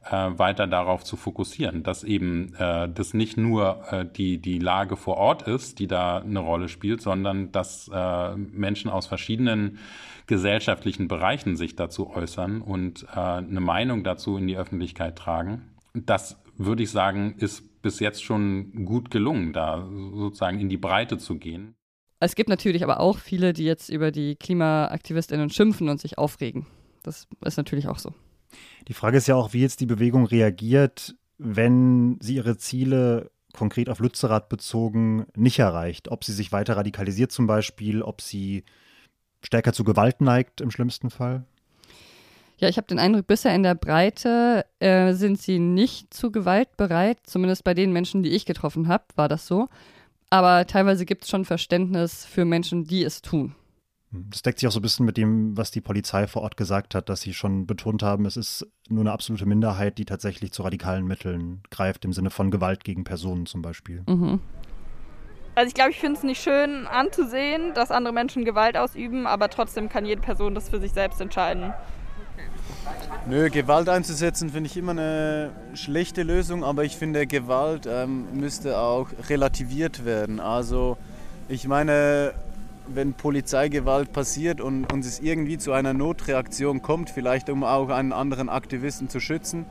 äh, 0.05 0.11
weiter 0.11 0.67
darauf 0.67 1.03
zu 1.03 1.17
fokussieren, 1.17 1.83
dass 1.83 2.03
eben 2.03 2.53
äh, 2.55 2.89
das 2.89 3.13
nicht 3.13 3.37
nur 3.37 3.83
äh, 3.91 4.05
die, 4.05 4.37
die 4.37 4.59
Lage 4.59 4.95
vor 4.95 5.17
Ort 5.17 5.43
ist, 5.43 5.79
die 5.79 5.87
da 5.87 6.19
eine 6.19 6.39
Rolle 6.39 6.69
spielt, 6.69 7.01
sondern 7.01 7.51
dass 7.51 7.89
äh, 7.93 8.35
Menschen 8.35 8.89
aus 8.91 9.07
verschiedenen 9.07 9.79
gesellschaftlichen 10.27 11.07
Bereichen 11.07 11.57
sich 11.57 11.75
dazu 11.75 12.09
äußern 12.09 12.61
und 12.61 13.03
äh, 13.15 13.19
eine 13.19 13.61
Meinung 13.61 14.03
dazu 14.03 14.37
in 14.37 14.47
die 14.47 14.57
Öffentlichkeit 14.57 15.17
tragen. 15.17 15.63
Das 15.93 16.37
würde 16.57 16.83
ich 16.83 16.91
sagen, 16.91 17.35
ist 17.37 17.63
bis 17.81 17.99
jetzt 17.99 18.23
schon 18.23 18.85
gut 18.85 19.11
gelungen, 19.11 19.53
da 19.53 19.87
sozusagen 19.89 20.59
in 20.59 20.69
die 20.69 20.77
Breite 20.77 21.17
zu 21.17 21.37
gehen. 21.37 21.75
Es 22.19 22.35
gibt 22.35 22.49
natürlich 22.49 22.83
aber 22.83 22.99
auch 22.99 23.17
viele, 23.17 23.53
die 23.53 23.63
jetzt 23.63 23.89
über 23.89 24.11
die 24.11 24.35
KlimaaktivistInnen 24.35 25.49
schimpfen 25.49 25.87
und 25.87 26.01
sich 26.01 26.17
aufregen. 26.17 26.65
Das 27.03 27.27
ist 27.45 27.57
natürlich 27.57 27.87
auch 27.87 27.99
so. 27.99 28.13
Die 28.87 28.93
Frage 28.93 29.17
ist 29.17 29.27
ja 29.27 29.35
auch, 29.35 29.53
wie 29.53 29.61
jetzt 29.61 29.79
die 29.79 29.85
Bewegung 29.85 30.25
reagiert, 30.25 31.15
wenn 31.37 32.17
sie 32.19 32.35
ihre 32.35 32.57
Ziele 32.57 33.31
konkret 33.53 33.89
auf 33.89 33.99
Lützerath 33.99 34.49
bezogen 34.49 35.25
nicht 35.35 35.59
erreicht. 35.59 36.09
Ob 36.09 36.23
sie 36.23 36.33
sich 36.33 36.51
weiter 36.51 36.75
radikalisiert 36.75 37.31
zum 37.31 37.47
Beispiel, 37.47 38.01
ob 38.01 38.21
sie 38.21 38.63
stärker 39.41 39.73
zu 39.73 39.83
Gewalt 39.83 40.21
neigt 40.21 40.61
im 40.61 40.71
schlimmsten 40.71 41.09
Fall. 41.09 41.45
Ja, 42.59 42.67
ich 42.67 42.75
habe 42.75 42.87
den 42.87 42.99
Eindruck, 42.99 43.25
bisher 43.25 43.55
in 43.55 43.63
der 43.63 43.75
Breite 43.75 44.65
äh, 44.79 45.13
sind 45.13 45.41
sie 45.41 45.59
nicht 45.59 46.13
zu 46.13 46.29
Gewalt 46.29 46.75
bereit. 46.75 47.19
Zumindest 47.23 47.63
bei 47.63 47.73
den 47.73 47.93
Menschen, 47.93 48.21
die 48.21 48.31
ich 48.31 48.45
getroffen 48.45 48.89
habe, 48.89 49.05
war 49.15 49.29
das 49.29 49.47
so. 49.47 49.69
Aber 50.29 50.67
teilweise 50.67 51.05
gibt 51.05 51.23
es 51.23 51.29
schon 51.29 51.45
Verständnis 51.45 52.25
für 52.25 52.43
Menschen, 52.43 52.83
die 52.83 53.03
es 53.03 53.21
tun. 53.21 53.55
Das 54.11 54.41
deckt 54.41 54.59
sich 54.59 54.67
auch 54.67 54.71
so 54.71 54.79
ein 54.79 54.81
bisschen 54.81 55.05
mit 55.05 55.17
dem, 55.17 55.55
was 55.55 55.71
die 55.71 55.81
Polizei 55.81 56.27
vor 56.27 56.41
Ort 56.41 56.57
gesagt 56.57 56.95
hat, 56.95 57.09
dass 57.09 57.21
sie 57.21 57.33
schon 57.33 57.65
betont 57.65 58.03
haben, 58.03 58.25
es 58.25 58.37
ist 58.37 58.67
nur 58.89 59.01
eine 59.01 59.11
absolute 59.11 59.45
Minderheit, 59.45 59.99
die 59.99 60.05
tatsächlich 60.05 60.51
zu 60.51 60.63
radikalen 60.63 61.05
Mitteln 61.05 61.61
greift, 61.69 62.05
im 62.05 62.13
Sinne 62.13 62.31
von 62.31 62.49
Gewalt 62.49 62.83
gegen 62.83 63.03
Personen 63.03 63.45
zum 63.45 63.61
Beispiel. 63.61 64.03
Mhm. 64.07 64.39
Also 65.53 65.67
ich 65.67 65.75
glaube, 65.75 65.91
ich 65.91 65.99
finde 65.99 66.17
es 66.17 66.23
nicht 66.23 66.41
schön 66.41 66.87
anzusehen, 66.87 67.73
dass 67.75 67.91
andere 67.91 68.13
Menschen 68.13 68.45
Gewalt 68.45 68.77
ausüben, 68.77 69.27
aber 69.27 69.49
trotzdem 69.49 69.89
kann 69.89 70.05
jede 70.05 70.21
Person 70.21 70.55
das 70.55 70.69
für 70.69 70.79
sich 70.79 70.91
selbst 70.91 71.21
entscheiden. 71.21 71.73
Nö, 73.27 73.49
Gewalt 73.49 73.89
einzusetzen 73.89 74.49
finde 74.49 74.69
ich 74.69 74.77
immer 74.77 74.91
eine 74.91 75.51
schlechte 75.75 76.23
Lösung, 76.23 76.63
aber 76.63 76.83
ich 76.83 76.97
finde, 76.97 77.27
Gewalt 77.27 77.87
ähm, 77.87 78.27
müsste 78.33 78.79
auch 78.79 79.07
relativiert 79.29 80.05
werden. 80.05 80.39
Also 80.39 80.97
ich 81.47 81.67
meine, 81.67 82.33
wenn 82.87 83.13
Polizeigewalt 83.13 84.13
passiert 84.13 84.61
und, 84.61 84.91
und 84.91 85.05
es 85.05 85.19
irgendwie 85.19 85.57
zu 85.57 85.73
einer 85.73 85.93
Notreaktion 85.93 86.81
kommt, 86.81 87.09
vielleicht 87.09 87.49
um 87.49 87.63
auch 87.63 87.89
einen 87.89 88.13
anderen 88.13 88.49
Aktivisten 88.49 89.09
zu 89.09 89.19
schützen, 89.19 89.65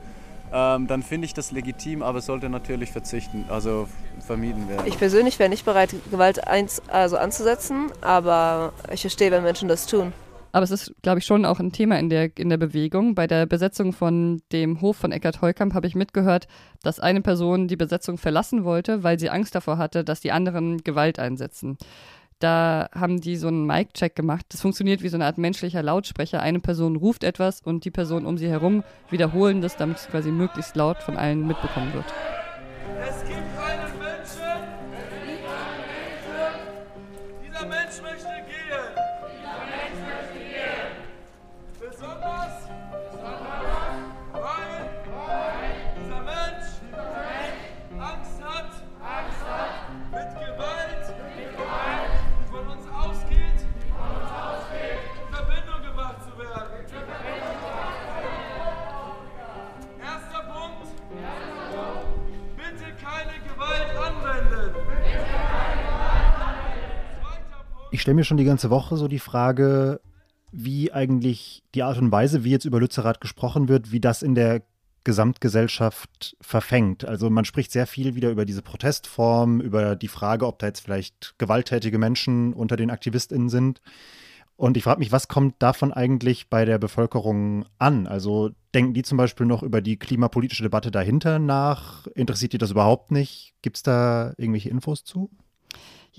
ähm, 0.51 0.87
dann 0.87 1.03
finde 1.03 1.25
ich 1.25 1.33
das 1.33 1.51
legitim, 1.51 2.01
aber 2.01 2.21
sollte 2.21 2.49
natürlich 2.49 2.91
verzichten, 2.91 3.45
also 3.49 3.87
vermieden 4.25 4.67
werden. 4.69 4.87
Ich 4.87 4.97
persönlich 4.97 5.37
wäre 5.37 5.49
nicht 5.49 5.65
bereit, 5.65 5.93
Gewalt 6.09 6.47
eins, 6.47 6.81
also 6.87 7.17
anzusetzen, 7.17 7.91
aber 8.01 8.73
ich 8.91 9.01
verstehe, 9.01 9.31
wenn 9.31 9.43
Menschen 9.43 9.67
das 9.67 9.85
tun. 9.85 10.13
Aber 10.51 10.63
es 10.63 10.71
ist, 10.71 10.93
glaube 11.01 11.19
ich, 11.19 11.25
schon 11.25 11.45
auch 11.45 11.59
ein 11.59 11.71
Thema 11.71 11.99
in 11.99 12.09
der, 12.09 12.37
in 12.37 12.49
der 12.49 12.57
Bewegung. 12.57 13.15
Bei 13.15 13.27
der 13.27 13.45
Besetzung 13.45 13.93
von 13.93 14.41
dem 14.51 14.81
Hof 14.81 14.97
von 14.97 15.11
Eckart 15.11 15.41
Heukamp 15.41 15.73
habe 15.73 15.87
ich 15.87 15.95
mitgehört, 15.95 16.47
dass 16.81 16.99
eine 16.99 17.21
Person 17.21 17.67
die 17.67 17.75
Besetzung 17.75 18.17
verlassen 18.17 18.63
wollte, 18.63 19.03
weil 19.03 19.19
sie 19.19 19.29
Angst 19.29 19.55
davor 19.55 19.77
hatte, 19.77 20.03
dass 20.03 20.21
die 20.21 20.31
anderen 20.31 20.83
Gewalt 20.83 21.19
einsetzen. 21.19 21.77
Da 22.39 22.89
haben 22.93 23.19
die 23.19 23.35
so 23.35 23.49
einen 23.49 23.65
Mic-Check 23.65 24.15
gemacht. 24.15 24.45
Das 24.49 24.61
funktioniert 24.61 25.03
wie 25.03 25.09
so 25.09 25.17
eine 25.17 25.25
Art 25.25 25.37
menschlicher 25.37 25.83
Lautsprecher. 25.83 26.41
Eine 26.41 26.61
Person 26.61 26.95
ruft 26.95 27.25
etwas 27.25 27.61
und 27.61 27.83
die 27.83 27.91
Person 27.91 28.25
um 28.25 28.37
sie 28.37 28.47
herum 28.47 28.83
wiederholen 29.09 29.61
das, 29.61 29.75
damit 29.75 29.97
es 29.97 30.07
quasi 30.07 30.31
möglichst 30.31 30.75
laut 30.77 31.03
von 31.03 31.17
allen 31.17 31.45
mitbekommen 31.45 31.93
wird. 31.93 32.05
Stelle 68.09 68.15
mir 68.15 68.23
schon 68.23 68.37
die 68.37 68.43
ganze 68.43 68.71
Woche 68.71 68.97
so 68.97 69.07
die 69.07 69.19
Frage, 69.19 70.01
wie 70.51 70.91
eigentlich 70.91 71.61
die 71.75 71.83
Art 71.83 71.99
und 71.99 72.11
Weise, 72.11 72.43
wie 72.43 72.49
jetzt 72.49 72.65
über 72.65 72.79
Lützerath 72.79 73.21
gesprochen 73.21 73.67
wird, 73.67 73.91
wie 73.91 73.99
das 73.99 74.23
in 74.23 74.33
der 74.33 74.63
Gesamtgesellschaft 75.03 76.35
verfängt. 76.41 77.05
Also 77.05 77.29
man 77.29 77.45
spricht 77.45 77.71
sehr 77.71 77.85
viel 77.85 78.15
wieder 78.15 78.31
über 78.31 78.45
diese 78.45 78.63
Protestform, 78.63 79.61
über 79.61 79.95
die 79.95 80.07
Frage, 80.07 80.47
ob 80.47 80.57
da 80.57 80.65
jetzt 80.65 80.79
vielleicht 80.79 81.35
gewalttätige 81.37 81.99
Menschen 81.99 82.53
unter 82.53 82.77
den 82.77 82.89
AktivistInnen 82.89 83.49
sind. 83.49 83.79
Und 84.55 84.75
ich 84.75 84.85
frage 84.85 84.97
mich, 84.97 85.11
was 85.11 85.27
kommt 85.27 85.61
davon 85.61 85.93
eigentlich 85.93 86.49
bei 86.49 86.65
der 86.65 86.79
Bevölkerung 86.79 87.65
an? 87.77 88.07
Also 88.07 88.49
denken 88.73 88.95
die 88.95 89.03
zum 89.03 89.19
Beispiel 89.19 89.45
noch 89.45 89.61
über 89.61 89.81
die 89.81 89.97
klimapolitische 89.97 90.63
Debatte 90.63 90.89
dahinter 90.89 91.37
nach? 91.37 92.07
Interessiert 92.15 92.53
die 92.53 92.57
das 92.57 92.71
überhaupt 92.71 93.11
nicht? 93.11 93.53
Gibt 93.61 93.77
es 93.77 93.83
da 93.83 94.33
irgendwelche 94.37 94.69
Infos 94.69 95.03
zu? 95.03 95.29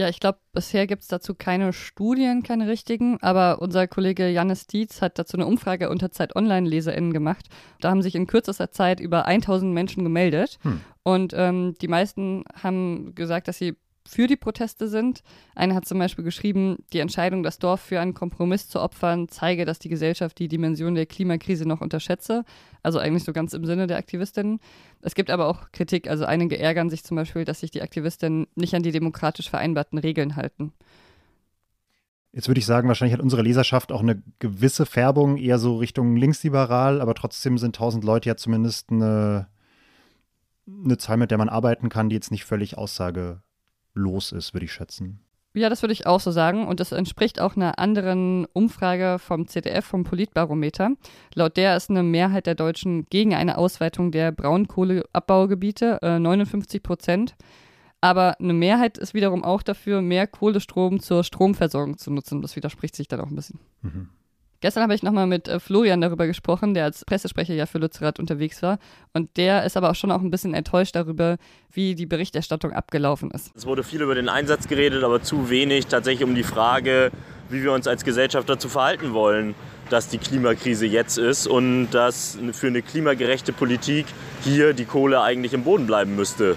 Ja, 0.01 0.09
ich 0.09 0.19
glaube, 0.19 0.39
bisher 0.55 0.87
gibt 0.87 1.03
es 1.03 1.09
dazu 1.09 1.35
keine 1.35 1.75
Studien, 1.75 2.43
keine 2.43 2.69
richtigen, 2.69 3.19
aber 3.21 3.61
unser 3.61 3.87
Kollege 3.87 4.31
Janis 4.31 4.67
Dietz 4.67 5.03
hat 5.03 5.19
dazu 5.19 5.37
eine 5.37 5.45
Umfrage 5.45 5.91
unter 5.91 6.11
Zeit 6.11 6.35
Online-LeserInnen 6.35 7.13
gemacht. 7.13 7.51
Da 7.83 7.91
haben 7.91 8.01
sich 8.01 8.15
in 8.15 8.27
kürzester 8.27 8.71
Zeit 8.71 8.99
über 8.99 9.27
1000 9.27 9.75
Menschen 9.75 10.03
gemeldet 10.03 10.59
hm. 10.63 10.81
und 11.03 11.35
ähm, 11.37 11.75
die 11.83 11.89
meisten 11.89 12.45
haben 12.63 13.15
gesagt, 13.15 13.47
dass 13.47 13.59
sie 13.59 13.77
für 14.07 14.27
die 14.27 14.37
Proteste 14.37 14.89
sind. 14.89 15.23
Eine 15.55 15.75
hat 15.75 15.87
zum 15.87 15.99
Beispiel 15.99 16.25
geschrieben, 16.25 16.79
die 16.93 17.01
Entscheidung, 17.01 17.43
das 17.43 17.59
Dorf 17.59 17.81
für 17.81 18.01
einen 18.01 18.15
Kompromiss 18.15 18.69
zu 18.69 18.81
opfern, 18.81 19.29
zeige, 19.29 19.65
dass 19.65 19.79
die 19.79 19.89
Gesellschaft 19.89 20.39
die 20.39 20.49
Dimension 20.49 20.95
der 20.95 21.07
Klimakrise 21.07 21.67
noch 21.67 21.81
unterschätze. 21.81 22.45
Also 22.83 22.99
eigentlich 22.99 23.25
so 23.25 23.33
ganz 23.33 23.53
im 23.53 23.65
Sinne 23.65 23.87
der 23.87 23.99
Aktivistinnen. 23.99 24.61
Es 25.03 25.15
gibt 25.15 25.31
aber 25.31 25.47
auch 25.47 25.71
Kritik. 25.73 26.09
Also 26.09 26.25
einige 26.25 26.59
ärgern 26.59 26.91
sich 26.91 27.05
zum 27.05 27.17
Beispiel, 27.17 27.45
dass 27.45 27.61
sich 27.61 27.71
die 27.71 27.83
Aktivistinnen 27.83 28.47
nicht 28.55 28.75
an 28.75 28.83
die 28.83 28.93
demokratisch 28.93 29.51
vereinbarten 29.51 29.99
Regeln 29.99 30.37
halten. 30.37 30.73
Jetzt 32.33 32.49
würde 32.49 32.61
ich 32.61 32.67
sagen, 32.67 32.87
wahrscheinlich 32.87 33.15
hat 33.15 33.23
unsere 33.23 33.43
Leserschaft 33.43 33.91
auch 33.91 34.03
eine 34.03 34.23
gewisse 34.39 34.87
Färbung, 34.87 35.37
eher 35.37 35.59
so 35.59 35.77
Richtung 35.79 36.15
linksliberal, 36.15 37.01
aber 37.01 37.15
trotzdem 37.15 37.59
sind 37.59 37.77
1000 37.77 38.05
Leute 38.05 38.29
ja 38.29 38.37
zumindest 38.37 38.91
eine, 38.91 39.49
eine 40.67 40.97
Zahl, 40.97 41.17
mit 41.17 41.33
der 41.33 41.39
man 41.39 41.49
arbeiten 41.49 41.89
kann, 41.89 42.09
die 42.09 42.15
jetzt 42.15 42.31
nicht 42.31 42.45
völlig 42.45 42.79
aussage 42.79 43.43
los 44.01 44.33
ist, 44.33 44.55
würde 44.55 44.67
ich 44.67 44.73
schätzen. 44.73 45.21
Ja, 45.53 45.69
das 45.69 45.83
würde 45.83 45.93
ich 45.93 46.07
auch 46.07 46.21
so 46.21 46.31
sagen. 46.31 46.67
Und 46.67 46.79
das 46.79 46.93
entspricht 46.93 47.41
auch 47.41 47.57
einer 47.57 47.79
anderen 47.79 48.47
Umfrage 48.53 49.19
vom 49.19 49.49
ZDF, 49.49 49.85
vom 49.85 50.05
Politbarometer. 50.05 50.93
Laut 51.35 51.57
der 51.57 51.77
ist 51.77 51.91
eine 51.91 52.05
Mehrheit 52.05 52.47
der 52.47 52.55
Deutschen 52.55 53.07
gegen 53.11 53.35
eine 53.35 53.59
Ausweitung 53.59 54.13
der 54.13 54.31
Braunkohleabbaugebiete, 54.31 55.99
äh, 56.03 56.19
59 56.21 56.83
Prozent. 56.83 57.35
Aber 58.01 58.39
eine 58.39 58.55
Mehrheit 58.55 58.97
ist 58.97 59.13
wiederum 59.13 59.45
auch 59.45 59.63
dafür, 59.63 60.01
mehr 60.01 60.27
Kohlestrom 60.27 61.01
zur 61.01 61.25
Stromversorgung 61.25 61.99
zu 61.99 62.11
nutzen. 62.11 62.41
Das 62.43 62.57
widerspricht 62.57 62.95
sich 62.95 63.09
dann 63.09 63.21
auch 63.21 63.29
ein 63.29 63.37
bisschen. 63.37 63.59
Mhm. 63.83 64.09
Gestern 64.61 64.83
habe 64.83 64.95
ich 64.95 65.03
nochmal 65.03 65.27
mit 65.27 65.49
äh, 65.49 65.59
Florian 65.59 66.03
darüber 66.03 66.27
gesprochen, 66.27 66.75
der 66.75 66.85
als 66.85 67.05
Pressesprecher 67.07 67.55
ja 67.55 67.65
für 67.65 67.79
Lützerath 67.79 68.19
unterwegs 68.19 68.63
war. 68.63 68.79
Und 69.15 69.37
der 69.39 69.65
ist 69.65 69.77
aber 69.77 69.91
auch 69.91 69.95
schon 69.95 70.11
auch 70.11 70.21
ein 70.21 70.31
bisschen 70.31 70.53
enttäuscht 70.53 70.95
darüber, 70.95 71.39
wie 71.73 71.95
die 71.95 72.05
Berichterstattung 72.05 72.73
abgelaufen 72.73 73.31
ist. 73.31 73.53
Es 73.55 73.65
wurde 73.65 73.83
viel 73.83 74.03
über 74.03 74.15
den 74.15 74.29
Einsatz 74.29 74.69
geredet, 74.69 75.03
aber 75.03 75.23
zu 75.23 75.49
wenig 75.49 75.87
tatsächlich 75.87 76.29
um 76.29 76.35
die 76.35 76.43
Frage, 76.43 77.11
wie 77.49 77.63
wir 77.63 77.73
uns 77.73 77.87
als 77.87 78.05
Gesellschaft 78.05 78.51
dazu 78.51 78.69
verhalten 78.69 79.15
wollen, 79.15 79.55
dass 79.89 80.09
die 80.09 80.19
Klimakrise 80.19 80.87
jetzt 80.87 81.17
ist 81.17 81.47
und 81.47 81.91
dass 81.91 82.39
für 82.53 82.67
eine 82.67 82.83
klimagerechte 82.83 83.53
Politik 83.53 84.07
hier 84.45 84.75
die 84.75 84.85
Kohle 84.85 85.23
eigentlich 85.23 85.55
im 85.55 85.65
Boden 85.65 85.87
bleiben 85.87 86.17
müsste. 86.17 86.57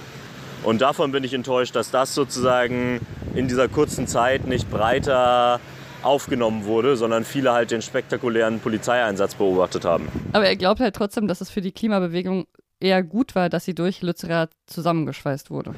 Und 0.64 0.82
davon 0.82 1.12
bin 1.12 1.24
ich 1.24 1.34
enttäuscht, 1.34 1.76
dass 1.76 1.90
das 1.90 2.14
sozusagen 2.14 3.00
in 3.34 3.48
dieser 3.48 3.68
kurzen 3.68 4.08
Zeit 4.08 4.46
nicht 4.46 4.70
breiter 4.70 5.60
aufgenommen 6.04 6.66
wurde, 6.66 6.96
sondern 6.96 7.24
viele 7.24 7.52
halt 7.54 7.72
den 7.72 7.82
spektakulären 7.82 8.60
Polizeieinsatz 8.60 9.36
beobachtet 9.36 9.86
haben. 9.86 10.08
Aber 10.34 10.46
er 10.46 10.56
glaubt 10.56 10.80
halt 10.80 10.96
trotzdem, 10.96 11.28
dass 11.28 11.42
es 11.42 11.50
für 11.50 11.62
die 11.62 11.72
Klimabewegung 11.72 12.46
eher 12.80 13.02
gut 13.04 13.36
war, 13.36 13.50
dass 13.50 13.66
sie 13.66 13.74
durch 13.74 14.02
Lützerath 14.02 14.52
zusammengeschweißt 14.68 15.50
wurde. 15.50 15.74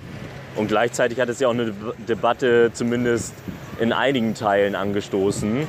Und 0.55 0.67
gleichzeitig 0.67 1.19
hat 1.19 1.29
es 1.29 1.39
ja 1.39 1.47
auch 1.47 1.53
eine 1.53 1.73
Debatte 2.07 2.71
zumindest 2.73 3.33
in 3.79 3.91
einigen 3.91 4.33
Teilen 4.33 4.73
angestoßen, 4.73 5.67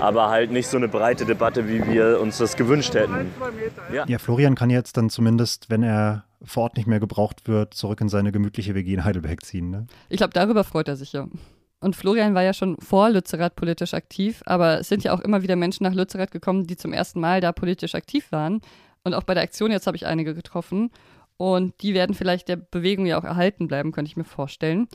aber 0.00 0.30
halt 0.30 0.50
nicht 0.50 0.68
so 0.68 0.76
eine 0.76 0.88
breite 0.88 1.26
Debatte, 1.26 1.68
wie 1.68 1.86
wir 1.86 2.20
uns 2.20 2.38
das 2.38 2.56
gewünscht 2.56 2.94
hätten. 2.94 3.32
Ja, 3.92 4.06
ja 4.06 4.18
Florian 4.18 4.54
kann 4.54 4.70
jetzt 4.70 4.96
dann 4.96 5.10
zumindest, 5.10 5.70
wenn 5.70 5.82
er 5.82 6.24
vor 6.42 6.64
Ort 6.64 6.76
nicht 6.76 6.86
mehr 6.86 7.00
gebraucht 7.00 7.46
wird, 7.46 7.74
zurück 7.74 8.00
in 8.00 8.08
seine 8.08 8.32
gemütliche 8.32 8.74
WG 8.74 8.94
in 8.94 9.04
Heidelberg 9.04 9.44
ziehen. 9.44 9.70
Ne? 9.70 9.86
Ich 10.08 10.18
glaube, 10.18 10.32
darüber 10.32 10.64
freut 10.64 10.88
er 10.88 10.96
sich 10.96 11.12
ja. 11.12 11.26
Und 11.80 11.94
Florian 11.94 12.34
war 12.34 12.42
ja 12.42 12.54
schon 12.54 12.76
vor 12.78 13.10
Lützerath 13.10 13.54
politisch 13.54 13.94
aktiv, 13.94 14.42
aber 14.46 14.80
es 14.80 14.88
sind 14.88 15.04
ja 15.04 15.12
auch 15.12 15.20
immer 15.20 15.42
wieder 15.42 15.56
Menschen 15.56 15.84
nach 15.84 15.94
Lützerath 15.94 16.30
gekommen, 16.30 16.66
die 16.66 16.76
zum 16.76 16.92
ersten 16.92 17.20
Mal 17.20 17.40
da 17.40 17.52
politisch 17.52 17.94
aktiv 17.94 18.32
waren. 18.32 18.60
Und 19.04 19.14
auch 19.14 19.24
bei 19.24 19.34
der 19.34 19.42
Aktion 19.42 19.70
jetzt 19.70 19.86
habe 19.86 19.96
ich 19.96 20.06
einige 20.06 20.34
getroffen. 20.34 20.90
Und 21.36 21.74
die 21.82 21.94
werden 21.94 22.14
vielleicht 22.14 22.48
der 22.48 22.56
Bewegung 22.56 23.04
ja 23.06 23.18
auch 23.18 23.24
erhalten 23.24 23.68
bleiben, 23.68 23.92
könnte 23.92 24.08
ich 24.08 24.16
mir 24.16 24.24
vorstellen. 24.24 24.88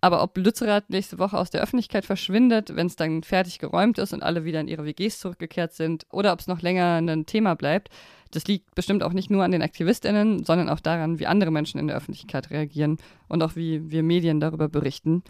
Aber 0.00 0.22
ob 0.22 0.36
Lützerath 0.36 0.90
nächste 0.90 1.18
Woche 1.18 1.36
aus 1.36 1.50
der 1.50 1.60
Öffentlichkeit 1.60 2.04
verschwindet, 2.04 2.76
wenn 2.76 2.86
es 2.86 2.94
dann 2.94 3.24
fertig 3.24 3.58
geräumt 3.58 3.98
ist 3.98 4.12
und 4.12 4.22
alle 4.22 4.44
wieder 4.44 4.60
in 4.60 4.68
ihre 4.68 4.84
WGs 4.84 5.18
zurückgekehrt 5.18 5.72
sind, 5.72 6.06
oder 6.12 6.32
ob 6.32 6.38
es 6.38 6.46
noch 6.46 6.62
länger 6.62 6.96
ein 6.96 7.26
Thema 7.26 7.54
bleibt, 7.54 7.88
das 8.30 8.46
liegt 8.46 8.74
bestimmt 8.74 9.02
auch 9.02 9.12
nicht 9.12 9.30
nur 9.30 9.42
an 9.42 9.50
den 9.50 9.62
AktivistInnen, 9.62 10.44
sondern 10.44 10.68
auch 10.68 10.80
daran, 10.80 11.18
wie 11.18 11.26
andere 11.26 11.50
Menschen 11.50 11.80
in 11.80 11.88
der 11.88 11.96
Öffentlichkeit 11.96 12.50
reagieren 12.50 12.98
und 13.26 13.42
auch 13.42 13.56
wie 13.56 13.90
wir 13.90 14.02
Medien 14.02 14.38
darüber 14.38 14.68
berichten. 14.68 15.24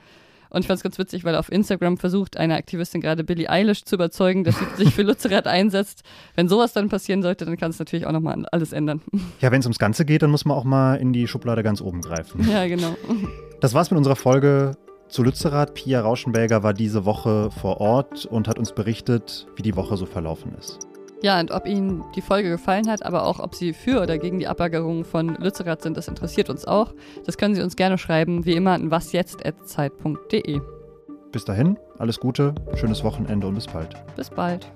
Und 0.51 0.61
ich 0.61 0.67
fand 0.67 0.79
es 0.79 0.83
ganz 0.83 0.99
witzig, 0.99 1.25
weil 1.25 1.35
auf 1.35 1.51
Instagram 1.51 1.99
versucht 1.99 2.37
eine 2.37 2.57
Aktivistin 2.57 3.01
gerade 3.01 3.25
Billie 3.25 3.49
Eilish 3.49 3.85
zu 3.85 3.97
überzeugen, 3.97 4.45
dass 4.45 4.59
sie 4.59 4.65
sich 4.77 4.95
für 4.95 5.03
Lützerath 5.03 5.47
einsetzt. 5.47 6.03
Wenn 6.35 6.49
sowas 6.49 6.73
dann 6.73 6.89
passieren 6.89 7.23
sollte, 7.23 7.45
dann 7.45 7.57
kann 7.57 7.71
es 7.71 7.79
natürlich 7.79 8.07
auch 8.07 8.13
nochmal 8.13 8.47
alles 8.51 8.73
ändern. 8.73 9.01
Ja, 9.41 9.53
wenn 9.53 9.61
es 9.61 9.67
ums 9.67 9.79
Ganze 9.79 10.05
geht, 10.05 10.23
dann 10.23 10.31
muss 10.31 10.45
man 10.45 10.57
auch 10.57 10.65
mal 10.65 10.97
in 10.97 11.13
die 11.13 11.29
Schublade 11.29 11.63
ganz 11.63 11.81
oben 11.81 12.01
greifen. 12.01 12.49
Ja, 12.49 12.67
genau. 12.67 12.97
Das 13.61 13.75
war's 13.75 13.91
mit 13.91 13.99
unserer 13.99 14.17
Folge 14.17 14.73
zu 15.09 15.23
Lützerath. 15.23 15.75
Pia 15.75 16.01
Rauschenberger 16.01 16.63
war 16.63 16.75
diese 16.75 17.05
Woche 17.05 17.51
vor 17.51 17.81
Ort 17.81 18.27
und 18.27 18.49
hat 18.49 18.59
uns 18.59 18.73
berichtet, 18.73 19.47
wie 19.57 19.63
die 19.63 19.77
Woche 19.77 19.97
so 19.97 20.07
verlaufen 20.07 20.55
ist. 20.59 20.88
Ja, 21.23 21.41
und 21.41 21.51
ob 21.51 21.67
Ihnen 21.67 22.05
die 22.15 22.21
Folge 22.21 22.49
gefallen 22.51 22.89
hat, 22.89 23.05
aber 23.05 23.25
auch 23.25 23.41
ob 23.41 23.55
Sie 23.55 23.73
für 23.73 24.01
oder 24.01 24.19
gegen 24.19 24.39
die 24.39 24.47
Abbaggerung 24.47 25.05
von 25.05 25.35
Lützerath 25.37 25.83
sind, 25.83 25.97
das 25.97 26.07
interessiert 26.07 26.49
uns 26.49 26.65
auch. 26.65 26.95
Das 27.27 27.37
können 27.37 27.55
Sie 27.55 27.63
uns 27.63 27.75
gerne 27.75 27.99
schreiben, 27.99 28.45
wie 28.45 28.53
immer 28.53 28.73
an 28.73 28.91
wasjetzt.zeit.de. 28.91 30.61
Bis 31.33 31.45
dahin, 31.45 31.77
alles 31.99 32.21
Gute, 32.21 32.55
schönes 32.75 33.03
Wochenende 33.05 33.47
und 33.47 33.55
bis 33.55 33.67
bald. 33.67 33.95
Bis 34.17 34.31
bald. 34.31 34.71